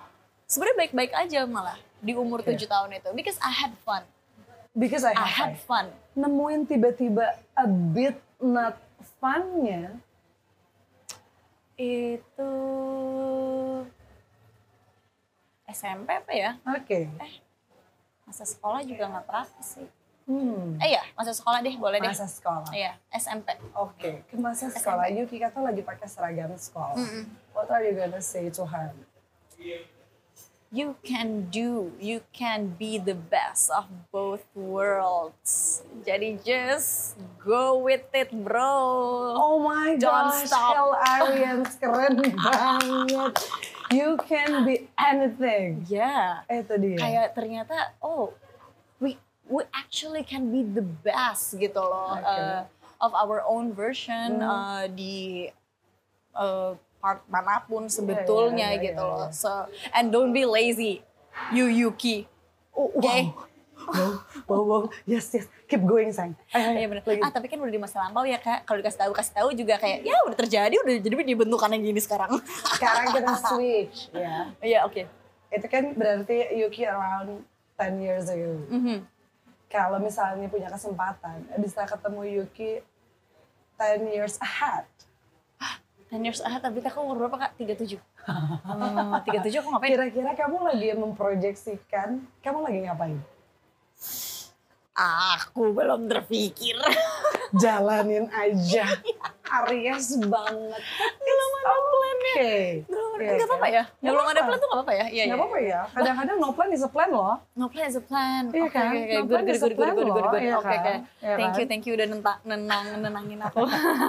sebenarnya 0.50 0.76
baik-baik 0.82 1.12
aja 1.14 1.46
malah 1.46 1.78
di 2.02 2.12
umur 2.18 2.42
7 2.42 2.58
tahun 2.66 2.90
itu. 2.98 3.08
Because 3.14 3.38
I 3.38 3.54
had 3.54 3.72
fun. 3.86 4.02
Because 4.74 5.06
I 5.06 5.14
I 5.14 5.30
had 5.30 5.54
fun. 5.62 5.94
nemuin 6.18 6.66
tiba-tiba 6.66 7.38
a 7.54 7.66
bit 7.70 8.18
not 8.42 8.74
fun-nya. 9.22 9.94
Itu 11.78 12.52
SMP 15.70 16.18
apa 16.18 16.32
ya? 16.34 16.50
Oke. 16.66 17.06
Masa 18.26 18.42
sekolah 18.42 18.82
juga 18.82 19.06
nggak 19.06 19.24
apa-apa 19.26 19.60
sih. 19.62 19.86
Hmm. 20.30 20.78
Eh 20.78 20.94
ya, 20.94 21.02
masa 21.18 21.34
sekolah 21.34 21.58
deh, 21.58 21.74
boleh 21.74 21.98
deh. 21.98 22.10
Masa 22.10 22.30
sekolah. 22.30 22.70
Iya, 22.70 22.94
SMP. 23.10 23.50
Oke, 23.74 24.22
ke 24.30 24.34
masa 24.38 24.70
sekolah. 24.70 25.10
Yuki 25.10 25.42
kata 25.42 25.58
lagi 25.58 25.82
pakai 25.82 26.06
seragam 26.06 26.54
sekolah. 26.54 26.94
Mm-mm. 26.94 27.26
What 27.50 27.66
are 27.74 27.82
you 27.82 27.98
gonna 27.98 28.22
say 28.22 28.46
to 28.54 28.62
her? 28.62 28.94
You 30.70 30.94
can 31.02 31.50
do, 31.50 31.90
you 31.98 32.22
can 32.30 32.78
be 32.78 32.94
the 32.94 33.18
best 33.18 33.74
of 33.74 33.90
both 34.14 34.46
worlds. 34.54 35.82
Jadi 36.06 36.38
just 36.46 37.18
go 37.42 37.74
with 37.74 38.06
it, 38.14 38.30
bro. 38.30 39.34
Oh 39.34 39.58
my 39.58 39.98
Don't 39.98 40.30
gosh, 40.30 40.46
stop. 40.46 40.70
Hell 40.70 40.94
Arians 40.94 41.74
keren 41.74 42.22
banget. 42.38 43.34
You 43.90 44.14
can 44.22 44.62
be 44.62 44.86
anything. 44.94 45.90
Ya, 45.90 46.46
Itu 46.46 46.78
dia. 46.78 47.02
kayak 47.02 47.34
ternyata 47.34 47.90
oh 47.98 48.30
we 49.02 49.18
we 49.50 49.66
actually 49.74 50.22
can 50.22 50.54
be 50.54 50.62
the 50.62 50.86
best 51.02 51.58
gitu 51.58 51.82
loh 51.82 52.14
Oke. 52.14 52.22
uh, 52.22 52.62
of 53.02 53.10
our 53.18 53.42
own 53.42 53.74
version 53.74 54.38
Hmm. 54.38 54.46
uh, 54.46 54.82
di 54.86 55.50
uh, 56.30 56.78
part 57.00 57.24
mana 57.26 57.64
pun 57.64 57.88
sebetulnya 57.88 58.76
iya, 58.76 58.78
iya, 58.78 58.86
gitu 58.92 59.02
iya, 59.02 59.10
loh. 59.10 59.26
iya. 59.26 59.34
So 59.34 59.50
and 59.96 60.12
don't 60.12 60.36
be 60.36 60.44
lazy, 60.44 61.00
you 61.50 61.66
Yuki. 61.66 62.28
Oh, 62.76 62.92
wow. 62.92 63.00
Oke. 63.00 63.18
wow, 63.90 64.12
wow, 64.46 64.62
wow. 64.62 64.82
Yes, 65.08 65.32
yes. 65.32 65.48
Keep 65.66 65.88
going, 65.88 66.12
sayang. 66.12 66.36
Iya 66.52 66.86
lagi. 66.86 67.20
Ah 67.24 67.32
tapi 67.32 67.48
kan 67.48 67.58
udah 67.58 67.72
di 67.72 67.80
masa 67.80 68.04
lampau 68.04 68.28
ya 68.28 68.36
kak. 68.36 68.68
Kalau 68.68 68.78
dikasih 68.78 69.00
tahu 69.08 69.12
kasih 69.16 69.34
tahu 69.34 69.48
juga 69.56 69.80
kayak 69.80 70.04
ya 70.04 70.16
udah 70.28 70.36
terjadi 70.36 70.74
udah 70.84 70.94
jadi 71.00 71.14
dibentukan 71.24 71.72
yang 71.72 71.82
gini 71.82 72.00
sekarang. 72.00 72.30
Sekarang 72.76 73.04
kita 73.16 73.32
switch, 73.50 74.12
ya. 74.12 74.52
Iya 74.60 74.78
oke. 74.84 75.08
Itu 75.50 75.66
kan 75.66 75.96
berarti 75.96 76.54
Yuki 76.60 76.86
around 76.86 77.42
10 77.80 78.04
years 78.04 78.28
ago. 78.28 78.60
Mhm. 78.68 79.02
Kalau 79.70 79.98
misalnya 80.02 80.46
punya 80.50 80.68
kesempatan, 80.68 81.46
bisa 81.62 81.86
ketemu 81.88 82.42
Yuki 82.42 82.84
10 83.80 84.12
years 84.12 84.36
ahead. 84.44 84.86
Ten 86.10 86.26
years 86.26 86.42
ahead 86.42 86.58
tapi 86.58 86.82
aku 86.82 87.06
umur 87.06 87.22
berapa 87.22 87.38
kak? 87.38 87.50
37. 87.54 87.94
Hmm, 88.26 89.22
37 89.22 89.62
aku 89.62 89.68
ngapain? 89.70 89.94
Kira-kira 89.94 90.34
kamu 90.34 90.56
lagi 90.66 90.88
memproyeksikan, 90.98 92.18
kamu 92.42 92.58
lagi 92.66 92.78
ngapain? 92.90 93.18
Aku 95.38 95.70
belum 95.70 96.10
terpikir. 96.10 96.74
Jalanin 97.56 98.30
aja. 98.30 98.86
Aries 99.50 100.14
banget. 100.22 100.80
Belum 101.18 101.50
ada 101.58 101.74
plan 101.82 102.18
ya. 102.22 102.54
Nggak 102.86 103.46
apa-apa 103.50 103.58
kan? 103.66 103.74
ya? 103.74 103.82
Nggak 103.98 104.12
Belum 104.14 104.26
ada 104.30 104.40
plan 104.46 104.56
tuh 104.56 104.68
nggak 104.70 104.78
apa-apa 104.78 104.92
ya? 104.94 105.06
Iya, 105.10 105.22
Nggak 105.26 105.26
iya. 105.26 105.34
apa-apa 105.34 105.58
ya. 105.58 105.80
Kadang-kadang 105.90 106.36
no 106.38 106.48
plan 106.54 106.70
is 106.70 106.82
a 106.86 106.90
plan 106.90 107.10
loh. 107.10 107.36
No 107.58 107.66
plan 107.66 107.86
is 107.90 107.96
a 107.98 108.02
plan. 108.04 108.42
Iya 108.54 108.62
Oke, 108.62 108.70
kan? 108.70 108.86
oke, 108.86 108.94
oke. 108.94 109.10
No 109.10 109.20
Good, 109.20 109.30
plan 109.30 109.42
good, 109.42 109.50
is 109.50 109.58
a 109.58 109.66
good, 109.66 109.70
good, 109.70 109.78
plan 109.82 109.90
good, 109.90 110.06
good, 110.06 110.40
iya 110.40 110.54
Oke, 110.54 110.68
kan? 110.70 110.78
oke. 110.78 110.94
Iya 111.18 111.34
Thank 111.34 111.54
you, 111.58 111.64
kan? 111.64 111.68
thank 111.68 111.84
you 111.90 111.92
udah 111.98 112.06
nentang, 112.06 112.38
nenang, 112.46 112.86
nenangin 113.02 113.40
aku. 113.42 113.62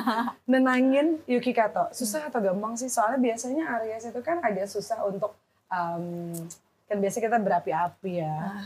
Nenangin 0.51 1.07
Yuki 1.25 1.51
Kato. 1.51 1.89
Susah 1.89 2.29
atau 2.29 2.37
gampang 2.37 2.77
sih? 2.77 2.87
Soalnya 2.87 3.17
biasanya 3.17 3.63
Aries 3.81 4.05
itu 4.05 4.21
kan 4.21 4.37
agak 4.45 4.69
susah 4.69 5.01
untuk 5.01 5.33
um, 5.67 6.31
kan 6.85 6.97
biasa 6.99 7.17
kita 7.17 7.37
berapi-api 7.39 8.11
ya. 8.21 8.35
Ah, 8.35 8.65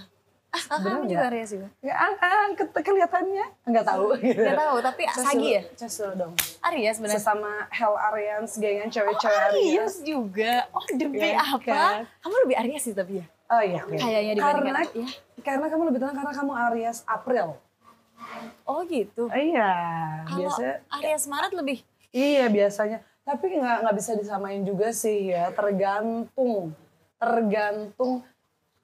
Kamu 0.57 1.05
juga? 1.05 1.27
Aries 1.27 1.49
juga? 1.51 1.67
Ya, 1.79 1.93
ah, 1.93 2.13
ah, 2.15 2.45
ke- 2.51 2.71
kelihatannya 2.71 3.45
nggak 3.63 3.85
tahu. 3.85 4.05
Gitu. 4.17 4.41
Tahu, 4.41 4.75
tapi 4.79 5.01
Cus 5.05 5.23
Sagi 5.23 5.47
ya? 5.51 5.61
dulu 5.65 6.11
dong. 6.15 6.33
Aries 6.63 6.97
bener. 6.97 7.15
Sesama 7.15 7.51
Hell 7.69 7.95
Aryans, 7.95 8.51
gengan 8.55 8.89
cewek-cewek 8.89 9.35
Oh, 9.35 9.47
Aries. 9.51 9.75
Aries 9.75 9.95
juga. 10.01 10.53
Oh, 10.71 10.85
demi 10.91 11.19
Iya 11.19 11.39
apa? 11.39 11.59
kan? 11.61 12.01
Kamu 12.19 12.35
lebih 12.47 12.55
Aries 12.57 12.83
sih 12.83 12.93
tapi 12.93 13.19
ya? 13.19 13.25
Oh 13.45 13.61
iya, 13.61 13.79
oke. 13.79 13.93
Kayaknya 13.93 14.33
karena, 14.33 14.57
dibandingkan 14.57 14.75
aku, 14.81 14.97
ya. 14.97 15.09
karena 15.39 15.65
kamu 15.69 15.81
lebih 15.85 15.99
tenang 16.01 16.17
karena 16.17 16.33
kamu 16.33 16.51
Aries 16.71 16.99
April. 17.05 17.47
Oh 18.63 18.81
gitu. 18.83 19.23
Iya, 19.29 19.71
Kalau 20.25 20.39
biasa. 20.41 20.63
Aries 20.97 21.25
Maret 21.27 21.53
lebih 21.53 21.77
Iya 22.09 22.47
biasanya. 22.47 22.97
Tapi 23.21 23.45
nggak 23.53 23.77
nggak 23.83 23.95
bisa 23.97 24.11
disamain 24.13 24.61
juga 24.61 24.89
sih 24.89 25.29
ya. 25.29 25.51
Tergantung, 25.51 26.73
tergantung. 27.19 28.23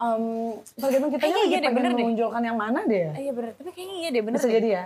Em, 0.01 0.24
tergantung 0.74 1.10
kita 1.10 1.22
Kayaknya 1.22 1.38
lagi 1.39 1.48
iya 1.48 1.58
deh, 1.58 1.62
pengen 1.63 1.77
bener 1.77 1.91
deh. 1.91 1.98
menunjukkan 2.01 2.41
yang 2.41 2.58
mana 2.58 2.79
deh. 2.84 3.08
Eh, 3.12 3.22
iya 3.22 3.31
bener, 3.31 3.51
tapi 3.53 3.70
kayaknya 3.70 3.96
iya 3.96 4.10
deh 4.10 4.22
bener 4.22 4.36
Bisa 4.36 4.48
deh. 4.48 4.55
jadi 4.55 4.70
ya. 4.70 4.84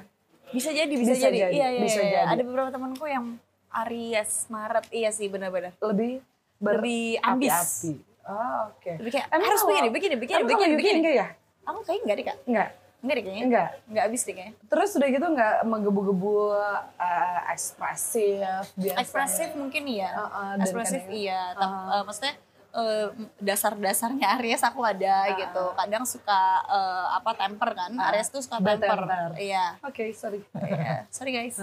Bisa 0.48 0.70
jadi, 0.72 0.94
bisa, 0.94 1.12
Bisa 1.12 1.24
jadi. 1.26 1.38
jadi, 1.42 1.54
Iya, 1.54 1.68
iya, 1.70 1.82
bisa 1.82 2.00
iya. 2.00 2.12
jadi. 2.18 2.28
Ada 2.30 2.42
beberapa 2.44 2.70
temanku 2.70 3.06
yang 3.06 3.26
Aries 3.76 4.32
Maret, 4.48 4.86
iya 4.90 5.10
sih 5.10 5.26
benar-benar. 5.26 5.74
Lebih 5.78 6.20
ber 6.58 6.80
Lebih 6.80 7.20
ambis. 7.20 7.52
api-api. 7.52 7.94
Oh, 8.26 8.60
oke. 8.70 8.92
Lebih 8.98 9.12
kayak 9.12 9.28
Emang 9.30 9.46
harus 9.46 9.64
begini, 9.64 9.88
begini, 9.90 10.16
begini, 10.16 10.38
emang 10.38 10.50
begini, 10.50 10.74
begini. 10.74 10.98
enggak 11.00 11.16
ya? 11.16 11.28
Aku 11.64 11.80
kayaknya 11.82 12.02
enggak 12.02 12.16
deh 12.16 12.26
kak. 12.26 12.38
Enggak. 12.46 12.70
Enggak 12.98 13.16
deh 13.16 13.24
kayaknya. 13.24 13.44
Enggak. 13.44 13.70
Enggak 13.86 14.04
habis 14.04 14.22
deh 14.22 14.34
kayaknya. 14.34 14.54
Terus 14.66 14.90
udah 14.92 15.08
gitu 15.10 15.26
nggak 15.28 15.54
menggebu-gebu 15.64 16.36
eh, 16.98 17.40
ekspresif 17.48 18.64
biasa. 18.74 18.98
Ekspresif 18.98 19.50
mungkin 19.54 19.84
iya. 19.86 20.10
Heeh, 20.12 20.50
dan 20.54 20.64
Ekspresif 20.64 21.02
iya. 21.08 21.42
Tapi 21.54 21.76
eh, 21.92 22.04
maksudnya 22.04 22.34
eh, 22.76 23.08
dasar-dasarnya 23.40 24.36
Aries 24.38 24.62
aku 24.62 24.84
ada 24.84 25.32
gitu. 25.34 25.64
Kadang 25.74 26.04
suka 26.04 26.42
eh, 26.68 27.08
apa 27.16 27.32
temper 27.34 27.72
kan. 27.72 27.92
Ah, 27.96 28.12
Aries 28.12 28.28
tuh 28.28 28.44
suka 28.44 28.60
temper. 28.60 29.08
Iya. 29.40 29.80
Oke, 29.82 30.12
sorry. 30.12 30.44
Iya. 30.60 31.08
Sorry 31.08 31.32
guys. 31.32 31.56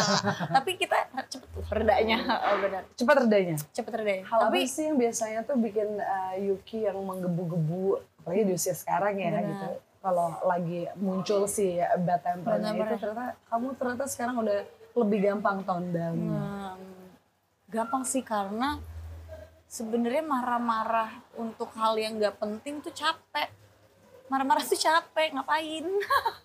Tapi 0.56 0.70
kita 0.80 1.04
cepet 1.28 1.48
tuh 1.52 1.64
redanya. 1.70 2.18
Oh 2.24 2.56
benar. 2.64 2.82
Cepat 2.96 3.16
redanya. 3.28 3.56
Cepet 3.70 3.92
redanya. 3.92 4.24
Hal 4.26 4.38
Tapi 4.48 4.60
apa 4.64 4.72
sih 4.72 4.84
yang 4.88 4.96
biasanya 4.96 5.40
tuh 5.44 5.56
bikin 5.60 5.88
uh, 6.00 6.34
Yuki 6.40 6.88
yang 6.88 6.98
menggebu-gebu, 7.04 8.00
apalagi 8.24 8.42
di 8.48 8.52
usia 8.56 8.72
sekarang 8.72 9.20
ya 9.20 9.30
Benar. 9.30 9.44
gitu. 9.44 9.68
Kalau 10.04 10.28
lagi 10.44 10.84
muncul 11.00 11.48
si 11.48 11.80
bad 11.80 12.20
tempernya 12.20 12.76
Benar, 12.76 12.92
itu 12.92 12.96
ternyata 13.00 13.26
kamu 13.48 13.66
ternyata 13.80 14.04
sekarang 14.04 14.36
udah 14.44 14.60
lebih 14.94 15.18
gampang 15.26 15.58
tone 15.64 15.88
down. 15.90 16.16
Hmm, 16.16 16.76
gampang 17.72 18.04
sih 18.04 18.20
karena 18.22 18.78
sebenarnya 19.68 20.22
marah-marah 20.22 21.10
untuk 21.34 21.70
hal 21.74 21.98
yang 21.98 22.16
gak 22.20 22.38
penting 22.38 22.80
tuh 22.80 22.94
capek. 22.94 23.50
Marah-marah 24.30 24.64
tuh 24.64 24.78
capek, 24.78 25.34
ngapain? 25.34 25.86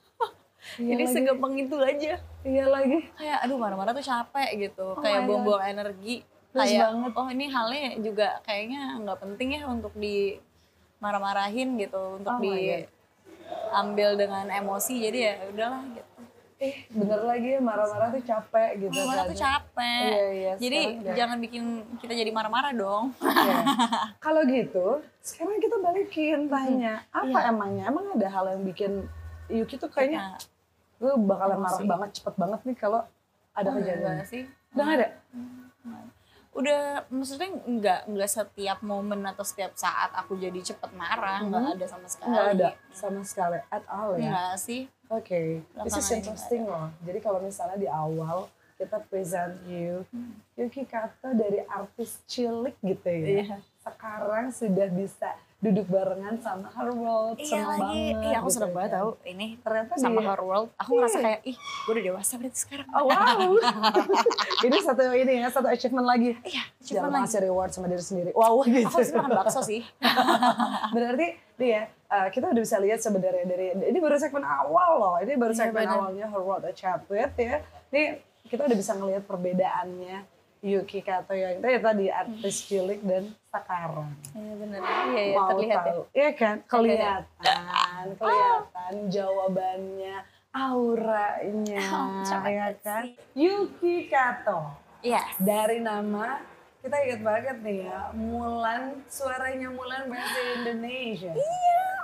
Iya 0.78 0.96
Jadi 0.96 1.04
lagi. 1.08 1.16
segampang 1.16 1.54
itu 1.58 1.76
aja. 1.82 2.14
Iya 2.46 2.66
lagi. 2.70 3.00
Kayak 3.18 3.38
aduh 3.48 3.58
marah-marah 3.58 3.92
tuh 3.96 4.06
capek 4.06 4.50
gitu. 4.70 4.88
Oh 4.94 5.02
kayak 5.02 5.26
buang-buang 5.26 5.66
energi. 5.66 6.22
Terus 6.52 6.62
kayak 6.70 6.82
banget. 6.84 7.12
oh 7.16 7.28
ini 7.32 7.46
halnya 7.50 7.86
juga 7.98 8.28
kayaknya 8.46 8.82
nggak 9.02 9.20
penting 9.24 9.50
ya 9.58 9.64
untuk 9.66 9.94
di 9.98 10.38
marah-marahin 11.00 11.80
gitu, 11.80 12.20
untuk 12.20 12.38
Oh 12.38 12.44
diambil 12.44 14.10
dengan 14.20 14.46
emosi. 14.52 14.96
Jadi 15.10 15.18
ya 15.20 15.34
udahlah 15.48 15.84
gitu. 15.96 16.19
Eh, 16.60 16.84
bener 16.90 17.24
lagi 17.24 17.56
ya 17.56 17.60
marah-marah 17.60 18.12
tuh 18.12 18.20
capek 18.22 18.70
gitu 18.78 18.92
Marah 19.00 19.24
kan. 19.24 19.32
tuh 19.32 19.38
capek. 19.38 20.04
Iya, 20.06 20.26
iya, 20.30 20.52
Jadi 20.58 20.80
udah- 21.00 21.16
jangan 21.16 21.38
bikin 21.40 21.64
kita 21.98 22.12
jadi 22.14 22.30
marah-marah 22.30 22.72
dong. 22.74 23.16
Iya. 23.18 23.58
Kalau 24.20 24.44
gitu, 24.44 24.88
sekarang 25.20 25.56
kita 25.58 25.80
balikin 25.80 26.40
tanya, 26.46 27.08
apa 27.10 27.32
Iya. 27.40 27.50
emangnya? 27.50 27.84
Emang 27.88 28.12
ada 28.12 28.28
hal 28.28 28.46
yang 28.50 28.64
bikin 28.66 29.08
Yuki 29.48 29.76
tuh 29.76 29.88
kayaknya 29.88 30.20
Nah, 30.30 30.40
lu 31.00 31.16
bakalan 31.24 31.58
marah 31.58 31.80
Emosi. 31.80 31.88
banget, 31.88 32.10
cepet 32.14 32.36
banget 32.36 32.60
nih 32.62 32.76
kalau 32.78 33.02
ada 33.52 33.66
oh, 33.66 33.74
kejadian. 33.74 34.14
enggak 34.14 34.28
sih. 34.28 34.44
Nggak 34.70 34.88
ada? 34.94 35.08
Udah 36.52 36.82
maksudnya 37.08 37.50
nggak 37.54 38.02
nggak 38.08 38.26
setiap 38.28 38.82
momen 38.82 39.22
atau 39.24 39.42
setiap 39.42 39.72
saat 39.74 40.10
aku 40.12 40.34
jadi 40.36 40.58
cepet 40.60 40.92
marah 40.92 41.42
nggak 41.42 41.62
Mhm. 41.62 41.74
ada 41.74 41.86
sama 41.88 42.08
sekali 42.08 42.30
Nggak 42.30 42.48
ada 42.52 42.70
sama 42.90 43.22
sekali 43.22 43.58
at 43.64 43.84
all 43.88 44.12
ya. 44.14 44.28
nggak 44.28 44.56
sih 44.58 44.84
Oke, 45.10 45.66
this 45.82 45.98
is 45.98 46.06
interesting 46.12 46.64
loh. 46.64 46.94
Jadi 47.02 47.18
kalau 47.18 47.42
misalnya 47.42 47.74
di 47.76 47.90
awal 47.90 48.46
kita 48.78 49.02
present 49.04 49.58
you, 49.66 50.06
Yuki 50.54 50.86
Kato 50.86 51.34
dari 51.34 51.66
artis 51.66 52.22
cilik 52.24 52.78
gitu 52.80 53.10
ya. 53.10 53.42
Iya. 53.42 53.58
Sekarang 53.82 54.54
sudah 54.54 54.86
bisa 54.88 55.34
duduk 55.60 55.86
barengan 55.86 56.40
sama 56.40 56.72
her 56.72 56.88
world, 56.90 57.36
iya 57.36 57.44
seneng 57.46 57.68
lagi 57.70 57.84
banget. 58.10 58.24
iya 58.24 58.36
aku 58.36 58.48
gitu 58.48 58.56
seneng 58.56 58.72
banget 58.72 58.90
kan. 58.90 58.98
tau 58.98 59.10
ini 59.24 59.48
Ternyata 59.60 59.92
sama 59.94 60.16
di- 60.16 60.26
her 60.26 60.42
world 60.42 60.68
aku 60.74 60.90
ngerasa 60.94 61.18
kayak 61.20 61.42
ih 61.44 61.58
gue 61.60 61.92
udah 61.92 62.06
dewasa 62.06 62.34
berarti 62.34 62.58
sekarang 62.58 62.88
Oh 62.90 63.04
wow, 63.04 63.40
ini 64.66 64.78
satu 64.80 65.04
ini 65.12 65.34
ya, 65.36 65.48
satu 65.48 65.68
achievement 65.68 66.08
lagi. 66.08 66.32
iya 66.44 66.64
Jangan 66.80 66.96
cuma 67.04 67.12
lagi 67.12 67.24
ngasih 67.26 67.42
reward 67.44 67.70
sama 67.70 67.86
diri 67.86 68.00
sendiri. 68.02 68.32
Wow 68.32 68.64
gitu. 68.64 68.88
aku 68.88 68.96
harus 68.98 69.12
makan 69.12 69.32
bakso 69.36 69.60
sih 69.62 69.82
Berarti 70.96 71.28
nih 71.58 71.70
ya, 71.70 71.82
uh, 72.08 72.28
kita 72.30 72.46
udah 72.48 72.62
bisa 72.62 72.78
lihat 72.78 73.00
sebenarnya 73.00 73.44
dari 73.46 73.66
ini 73.76 73.98
baru 73.98 74.16
segmen 74.16 74.42
awal 74.42 74.90
loh. 74.96 75.16
Ini 75.18 75.36
baru 75.36 75.52
Iya, 75.52 75.60
segmen 75.62 75.84
benar. 75.84 75.96
awalnya 76.00 76.26
Her 76.26 76.40
World 76.42 76.64
a 76.64 76.72
Chat 76.72 77.04
With 77.06 77.36
ya. 77.36 77.60
Nih 77.90 78.16
kita 78.46 78.64
udah 78.64 78.74
bisa 78.74 78.96
ngelihat 78.96 79.24
perbedaannya 79.24 80.39
Yuki 80.60 81.00
Kato 81.00 81.32
yang 81.32 81.58
tadi 81.58 81.78
tadi 81.78 82.06
artis 82.08 82.64
cilik 82.64 83.00
dan 83.02 83.32
sekarang. 83.48 84.12
iya 84.34 84.54
bener 84.54 84.80
iya 84.82 85.24
iya 85.26 85.36
Mau 85.36 85.48
terlihat 85.50 85.78
ya 85.78 85.88
tahu, 85.88 86.02
Iya 86.12 86.32
kan? 86.34 86.56
Kelihatan, 86.64 88.06
kelihatan 88.16 88.94
jawabannya, 89.08 90.16
auranya, 90.52 91.80
Oh, 92.36 92.44
ya 92.46 92.70
kan? 92.78 93.04
Yuki 93.34 93.96
Kato. 94.06 94.76
iya 95.00 95.24
Dari 95.38 95.80
nama 95.80 96.44
kita 96.80 96.96
ingat 96.98 97.22
banget 97.22 97.58
nih 97.60 97.78
ya, 97.86 98.12
Mulan, 98.14 98.82
suaranya 99.06 99.68
Mulan 99.68 100.08
bahasa 100.08 100.40
Indonesia. 100.56 101.36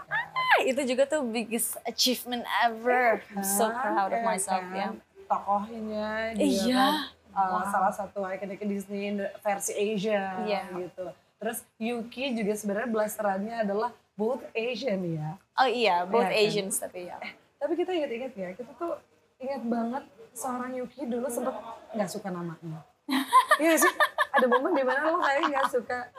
Ah, 0.06 0.58
itu 0.62 0.80
juga 0.86 1.04
tuh 1.06 1.24
biggest 1.26 1.76
achievement 1.84 2.44
ever 2.62 3.20
I'm 3.30 3.44
so 3.44 3.68
Kan, 3.68 3.92
proud 3.92 4.12
of 4.12 4.20
ya 4.20 4.24
myself 4.24 4.64
kan? 4.64 4.72
ya 4.72 4.88
Tokohnya 5.26 6.08
juga 6.32 6.44
Iya. 6.46 6.76
kan, 6.78 6.94
uh, 7.36 7.60
Wow. 7.60 7.68
salah 7.68 7.92
satu 7.92 8.24
ikonik 8.24 8.64
Disney 8.64 9.12
versi 9.40 9.72
Asia 9.76 10.40
Iya. 10.42 10.64
gitu. 10.74 11.06
Terus 11.36 11.60
Yuki 11.78 12.34
juga 12.34 12.56
sebenarnya 12.56 12.90
blasterannya 12.90 13.56
adalah 13.62 13.92
both 14.16 14.42
Asian 14.52 15.04
ya. 15.06 15.36
oh 15.54 15.68
iya 15.68 16.08
both 16.08 16.24
Iya 16.24 16.32
kan? 16.32 16.44
Asians 16.48 16.76
tapi 16.80 17.00
ya 17.06 17.20
Tapi 17.56 17.74
kita 17.76 17.92
ingat-ingat 17.92 18.34
ya, 18.34 18.50
kita 18.54 18.72
tuh 18.74 18.96
ingat 19.38 19.62
banget 19.62 20.04
seorang 20.32 20.72
Yuki 20.74 21.04
dulu 21.06 21.28
sempet 21.28 21.56
nggak 21.92 22.10
suka 22.10 22.32
namanya. 22.32 22.82
Iya 23.56 23.80
sih, 23.80 23.94
ada 24.32 24.48
momen 24.48 24.76
di 24.76 24.84
mana 24.84 25.08
lo 25.08 25.20
kayak 25.20 25.48
nggak 25.48 25.68
suka 25.70 26.12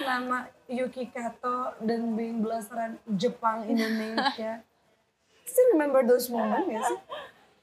nama 0.00 0.42
Yuki 0.66 1.06
Kato 1.06 1.78
dan 1.78 2.14
being 2.14 2.40
blasteran 2.40 2.98
Jepang 3.10 3.62
Indonesia. 3.64 4.58
Still 5.44 5.74
remember 5.74 6.02
those 6.02 6.26
moments 6.26 6.66
ya 6.66 6.80
sih? 6.82 6.98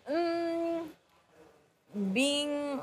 Hmm, 0.08 0.88
being 2.14 2.80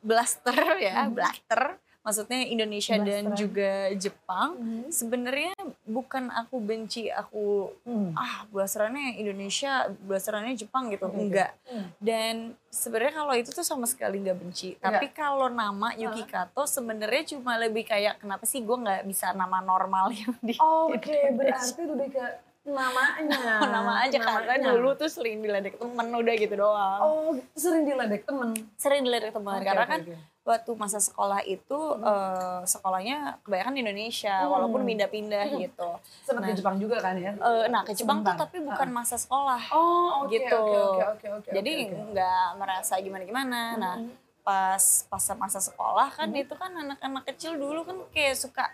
blaster 0.00 0.56
ya, 0.78 1.06
blaster. 1.08 1.76
Maksudnya 1.98 2.40
Indonesia 2.48 2.96
dan 2.96 3.04
Blasteran. 3.28 3.36
juga 3.36 3.72
Jepang. 3.92 4.56
Mhm. 4.56 4.88
Sebenarnya 4.88 5.52
bukan 5.84 6.32
aku 6.32 6.56
benci 6.56 7.12
aku 7.12 7.68
Hmm. 7.84 8.16
ah 8.16 8.48
blasterannya 8.48 9.20
Indonesia, 9.20 9.92
blasterannya 10.08 10.56
Jepang 10.56 10.88
gitu. 10.88 11.04
Oke. 11.04 11.20
Enggak. 11.20 11.52
Hmm. 11.68 11.92
Dan 12.00 12.34
sebenarnya 12.72 13.12
kalau 13.12 13.34
itu 13.36 13.52
tuh 13.52 13.60
sama 13.60 13.84
sekali 13.84 14.24
nggak 14.24 14.40
benci. 14.40 14.80
Tapi 14.80 15.12
kalau 15.12 15.52
nama 15.52 15.92
Yuki 15.92 16.24
Kato 16.24 16.64
sebenarnya 16.64 17.36
cuma 17.36 17.60
lebih 17.60 17.84
kayak 17.84 18.24
kenapa 18.24 18.48
sih 18.48 18.64
gue 18.64 18.76
nggak 18.78 19.04
bisa 19.04 19.36
nama 19.36 19.60
normal 19.60 20.08
yang 20.08 20.32
di 20.40 20.56
Oke, 20.56 21.36
berarti 21.36 21.82
lebih 21.84 22.08
ke 22.16 22.24
namanya. 22.68 23.40
nama 23.74 23.92
aja 24.00 24.16
karena 24.16 24.52
Namanya. 24.54 24.70
dulu 24.72 24.90
tuh 24.94 25.06
sering 25.06 25.38
diledek 25.38 25.74
temen 25.74 26.06
udah 26.08 26.34
gitu 26.34 26.54
doang. 26.54 27.00
Oh, 27.00 27.32
sering 27.52 27.84
diledek 27.84 28.22
temen. 28.22 28.52
sering 28.74 29.02
dilihat 29.02 29.30
teman 29.30 29.56
Oke, 29.56 29.64
karena 29.64 29.84
kan 29.84 30.00
oke. 30.02 30.14
waktu 30.44 30.70
masa 30.74 30.98
sekolah 30.98 31.40
itu 31.42 31.78
eh, 31.98 32.60
sekolahnya 32.64 33.16
kebanyakan 33.42 33.72
di 33.72 33.80
Indonesia 33.82 34.36
walaupun 34.44 34.80
pindah-pindah 34.82 35.44
gitu. 35.58 35.88
Sempet 36.22 36.40
Nah. 36.40 36.48
ke 36.48 36.56
Jepang 36.56 36.76
juga 36.76 36.96
kan 36.98 37.14
ya? 37.14 37.32
Eh, 37.32 37.64
nah 37.66 37.82
ke 37.82 37.92
Jepang 37.92 38.20
tuh 38.20 38.32
tapi 38.32 38.60
bukan 38.60 38.88
masa 38.88 39.14
sekolah 39.14 39.60
Oh, 39.70 40.24
oke, 40.24 40.32
gitu. 40.32 40.56
oke, 40.56 40.78
oke, 40.78 41.04
oke, 41.10 41.26
oke. 41.38 41.48
Jadi 41.50 41.72
oke. 41.86 42.12
nggak 42.12 42.46
merasa 42.56 42.94
gimana-gimana. 42.96 43.60
Nah 43.74 43.96
pas 44.40 44.80
pas 45.04 45.20
masa 45.36 45.60
sekolah 45.60 46.08
kan 46.08 46.32
itu 46.32 46.56
kan 46.56 46.72
anak-anak 46.72 47.20
kecil 47.26 47.60
dulu 47.60 47.84
kan 47.84 48.00
kayak 48.08 48.32
suka 48.32 48.64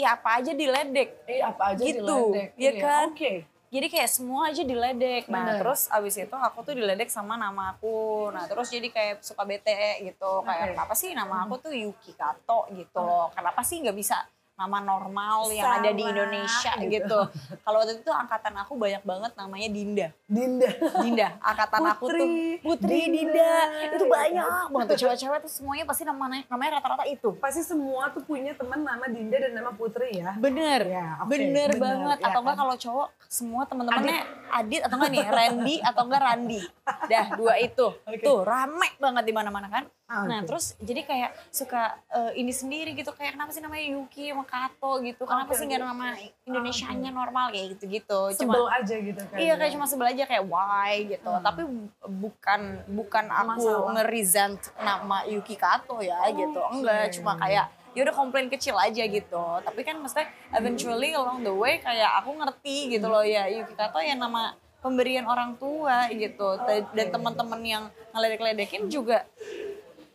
ya 0.00 0.08
apa 0.12 0.40
aja 0.40 0.52
diledek. 0.52 1.08
Eh, 1.24 1.40
apa 1.40 1.62
aja 1.70 1.82
Gitu, 1.82 2.00
diledek. 2.00 2.48
ya 2.54 2.62
Iya, 2.66 2.72
kan? 2.78 3.06
Oke. 3.12 3.34
Jadi 3.70 3.86
kayak 3.86 4.10
semua 4.10 4.50
aja 4.50 4.62
diledek. 4.62 5.24
Nah, 5.24 5.46
Bener. 5.46 5.62
terus 5.62 5.86
abis 5.88 6.18
itu 6.18 6.34
aku 6.34 6.58
tuh 6.60 6.74
diledek 6.74 7.06
sama 7.06 7.36
nama 7.36 7.70
aku. 7.70 8.26
Nah, 8.28 8.42
terus 8.44 8.66
jadi 8.66 8.88
kayak 8.88 9.22
suka 9.22 9.46
bete 9.46 9.70
gitu. 10.02 10.42
Kayak 10.42 10.74
kenapa 10.74 10.94
sih 10.94 11.14
nama 11.14 11.46
aku 11.46 11.54
tuh 11.60 11.70
Yuki 11.70 12.10
Kato 12.12 12.66
gitu 12.68 12.98
loh. 12.98 13.30
Kenapa 13.30 13.62
sih 13.62 13.78
nggak 13.78 13.94
bisa 13.94 14.26
nama 14.60 14.78
normal 14.78 15.48
yang 15.48 15.80
ada 15.80 15.90
di 15.90 16.04
Sama, 16.04 16.12
Indonesia 16.12 16.72
gitu. 16.76 16.92
gitu. 16.92 17.18
Kalau 17.58 17.76
waktu 17.80 17.96
itu 17.96 18.12
angkatan 18.12 18.54
aku 18.58 18.72
banyak 18.76 19.00
banget 19.00 19.32
namanya 19.32 19.68
Dinda. 19.68 20.08
Dinda. 20.28 20.68
Dinda, 21.00 21.28
angkatan 21.40 21.80
aku 21.88 22.04
tuh 22.06 22.28
Putri, 22.60 23.08
Dinda. 23.08 23.16
Dinda. 23.32 23.52
Itu 23.88 24.04
Iya 24.04 24.12
banyak 24.12 24.44
banget 24.68 24.86
tuh 24.86 24.98
cewek-cewek 25.00 25.38
tuh 25.40 25.50
semuanya 25.50 25.84
pasti 25.84 26.02
namanya 26.04 26.44
namanya 26.46 26.70
rata-rata 26.76 27.04
itu. 27.04 27.32
Pasti 27.40 27.64
semua 27.64 28.12
tuh 28.12 28.20
punya 28.20 28.52
teman 28.52 28.84
nama 28.84 29.08
Dinda 29.08 29.40
dan 29.40 29.52
nama 29.56 29.72
Putri 29.72 30.20
ya. 30.20 30.36
Bener, 30.36 30.80
Ya, 30.84 31.16
oke, 31.18 31.30
bener, 31.30 31.68
bener, 31.70 31.80
banget. 31.80 32.16
ya 32.18 32.26
atau 32.28 32.40
enggak 32.40 32.52
kan? 32.52 32.60
kalau 32.60 32.74
cowok 32.76 33.08
semua 33.26 33.62
teman-temannya 33.64 34.18
Adit. 34.52 34.80
atau 34.80 34.96
enggak 34.96 35.10
nih 35.10 35.26
Randy 35.26 35.76
atau 35.80 36.02
enggak 36.04 36.22
Randi. 36.22 36.60
Dah 37.06 37.26
dua 37.34 37.54
itu. 37.56 37.86
Oke. 38.00 38.20
Tuh 38.20 38.42
rame 38.42 38.88
banget 38.96 39.22
di 39.22 39.32
mana-mana 39.32 39.66
kan. 39.66 39.84
Ah, 40.04 40.26
Nah 40.26 40.42
terus 40.42 40.74
jadi 40.76 41.02
kayak 41.02 41.30
suka 41.48 41.82
eh, 42.08 42.32
ini 42.36 42.50
sendiri 42.50 42.92
gitu 42.92 43.10
kayak 43.10 43.32
kenapa 43.32 43.50
sih 43.50 43.60
namanya 43.60 43.86
Yuki 43.88 44.28
sama 44.28 44.42
Kato 44.42 44.98
gitu. 45.00 45.22
Kenapa 45.22 45.46
Oke, 45.46 45.54
sih 45.54 45.64
nggak 45.64 45.78
oke. 45.78 45.86
ada 45.86 45.92
nama 45.92 46.06
Indonesianya 46.44 47.10
normal 47.10 47.44
kayak 47.48 47.66
gitu-gitu. 47.72 48.20
Sebel 48.32 48.58
Cuma 48.58 48.74
aja 48.74 48.94
gitu 48.96 49.22
kan. 49.22 49.38
Iya 49.38 49.54
kayak 49.54 49.72
cuma 49.72 49.86
sebel 49.86 50.06
aja 50.08 50.24
kayak 50.24 50.44
why 50.44 50.92
gitu. 51.06 51.30
Tapi 51.30 51.62
bu- 51.62 51.90
bukan 52.02 52.60
bukan 52.90 53.24
aku 53.24 53.62
nge-resent 53.92 54.58
nama 54.76 55.22
Yuki 55.24 55.54
Kato 55.54 55.98
ya 56.00 56.18
gitu. 56.28 56.58
Enggak, 56.72 57.14
cuma 57.14 57.38
kayak 57.38 57.70
ya 57.92 58.00
udah 58.06 58.14
komplain 58.14 58.46
kecil 58.46 58.74
aja 58.74 59.02
gitu. 59.04 59.44
Tapi 59.60 59.80
kan 59.82 59.98
maksudnya 59.98 60.28
eventually 60.54 61.10
along 61.12 61.42
the 61.42 61.52
way 61.52 61.78
kayak 61.78 62.10
aku 62.22 62.34
ngerti 62.34 62.96
gitu 62.98 63.06
loh 63.06 63.22
ya 63.22 63.46
Yuki 63.46 63.74
Kato 63.74 63.98
ya 63.98 64.14
nama 64.14 64.54
pemberian 64.80 65.26
orang 65.26 65.58
tua 65.58 66.08
gitu. 66.10 66.56
Dan 66.94 67.10
teman-teman 67.10 67.60
yang 67.62 67.84
ngeledek-ledekin 68.10 68.86
juga 68.86 69.26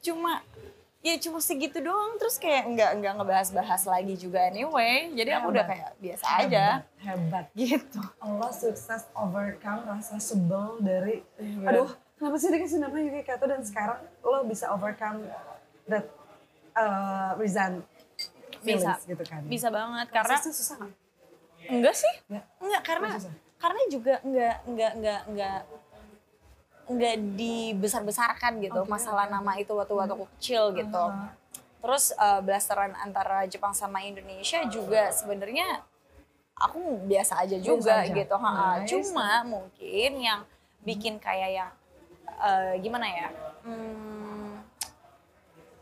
cuma 0.02 0.42
ya 1.02 1.22
cuma 1.22 1.38
segitu 1.38 1.86
doang 1.86 2.18
terus 2.18 2.42
kayak 2.42 2.66
nggak 2.66 2.92
nggak 2.98 3.14
ngebahas-bahas 3.22 3.86
lagi 3.86 4.18
juga 4.18 4.42
anyway 4.50 5.14
jadi 5.14 5.38
aku 5.38 5.54
udah 5.54 5.66
Hebat. 5.66 5.78
kayak 5.78 5.92
biasa 6.02 6.26
aja 6.42 6.66
Hebat. 6.98 7.46
gitu 7.54 8.02
Allah 8.18 8.50
sukses 8.50 9.06
overcome 9.14 9.86
rasa 9.86 10.18
sebel 10.18 10.82
dari 10.82 11.22
Iya. 11.38 11.62
aduh 11.70 11.90
kenapa 12.18 12.36
sih 12.42 12.50
dikasih 12.50 12.80
nama 12.82 12.98
Yuki 12.98 13.22
Kato 13.22 13.46
dan 13.46 13.62
sekarang 13.62 14.02
lo 14.26 14.50
bisa 14.50 14.66
overcome 14.74 15.30
that 15.86 16.10
uh, 16.76 17.32
resent 17.40 17.82
Bisa. 18.62 18.98
gitu 19.06 19.24
kan. 19.24 19.42
bisa 19.46 19.68
banget 19.70 20.08
karena 20.10 20.36
Prosesnya 20.36 20.54
susah 20.54 20.76
nggak? 20.82 20.94
Enggak 21.66 21.96
sih. 21.98 22.14
Nggak. 22.30 22.46
Enggak 22.62 22.82
karena 22.86 23.10
susah. 23.18 23.34
karena 23.56 23.82
juga 23.90 24.14
enggak 24.22 24.56
enggak 24.68 24.92
enggak 24.94 25.22
enggak 25.26 25.60
enggak 26.86 27.16
dibesar-besarkan 27.34 28.62
gitu 28.62 28.82
Oke, 28.86 28.90
masalah 28.90 29.26
nama 29.26 29.58
itu 29.58 29.74
waktu 29.74 29.94
waktu 29.94 30.14
aku 30.14 30.26
kecil 30.38 30.70
gitu. 30.78 31.04
Aha. 31.10 31.34
Terus 31.82 32.14
eh, 32.14 32.42
blasteran 32.42 32.94
antara 32.98 33.46
Jepang 33.46 33.74
sama 33.74 34.02
Indonesia 34.02 34.62
juga 34.70 35.10
sebenarnya 35.14 35.86
aku 36.58 37.02
biasa 37.06 37.42
aja 37.46 37.58
juga 37.62 38.02
aja. 38.06 38.14
gitu. 38.14 38.36
Ha-ha. 38.38 38.82
Nice. 38.82 38.90
Cuma 38.90 39.30
mungkin 39.46 40.12
yang 40.18 40.42
bikin 40.82 41.18
kayak 41.22 41.52
yang 41.54 41.70
eh, 42.42 42.74
gimana 42.82 43.06
ya? 43.06 43.30
Hmm, 43.66 44.25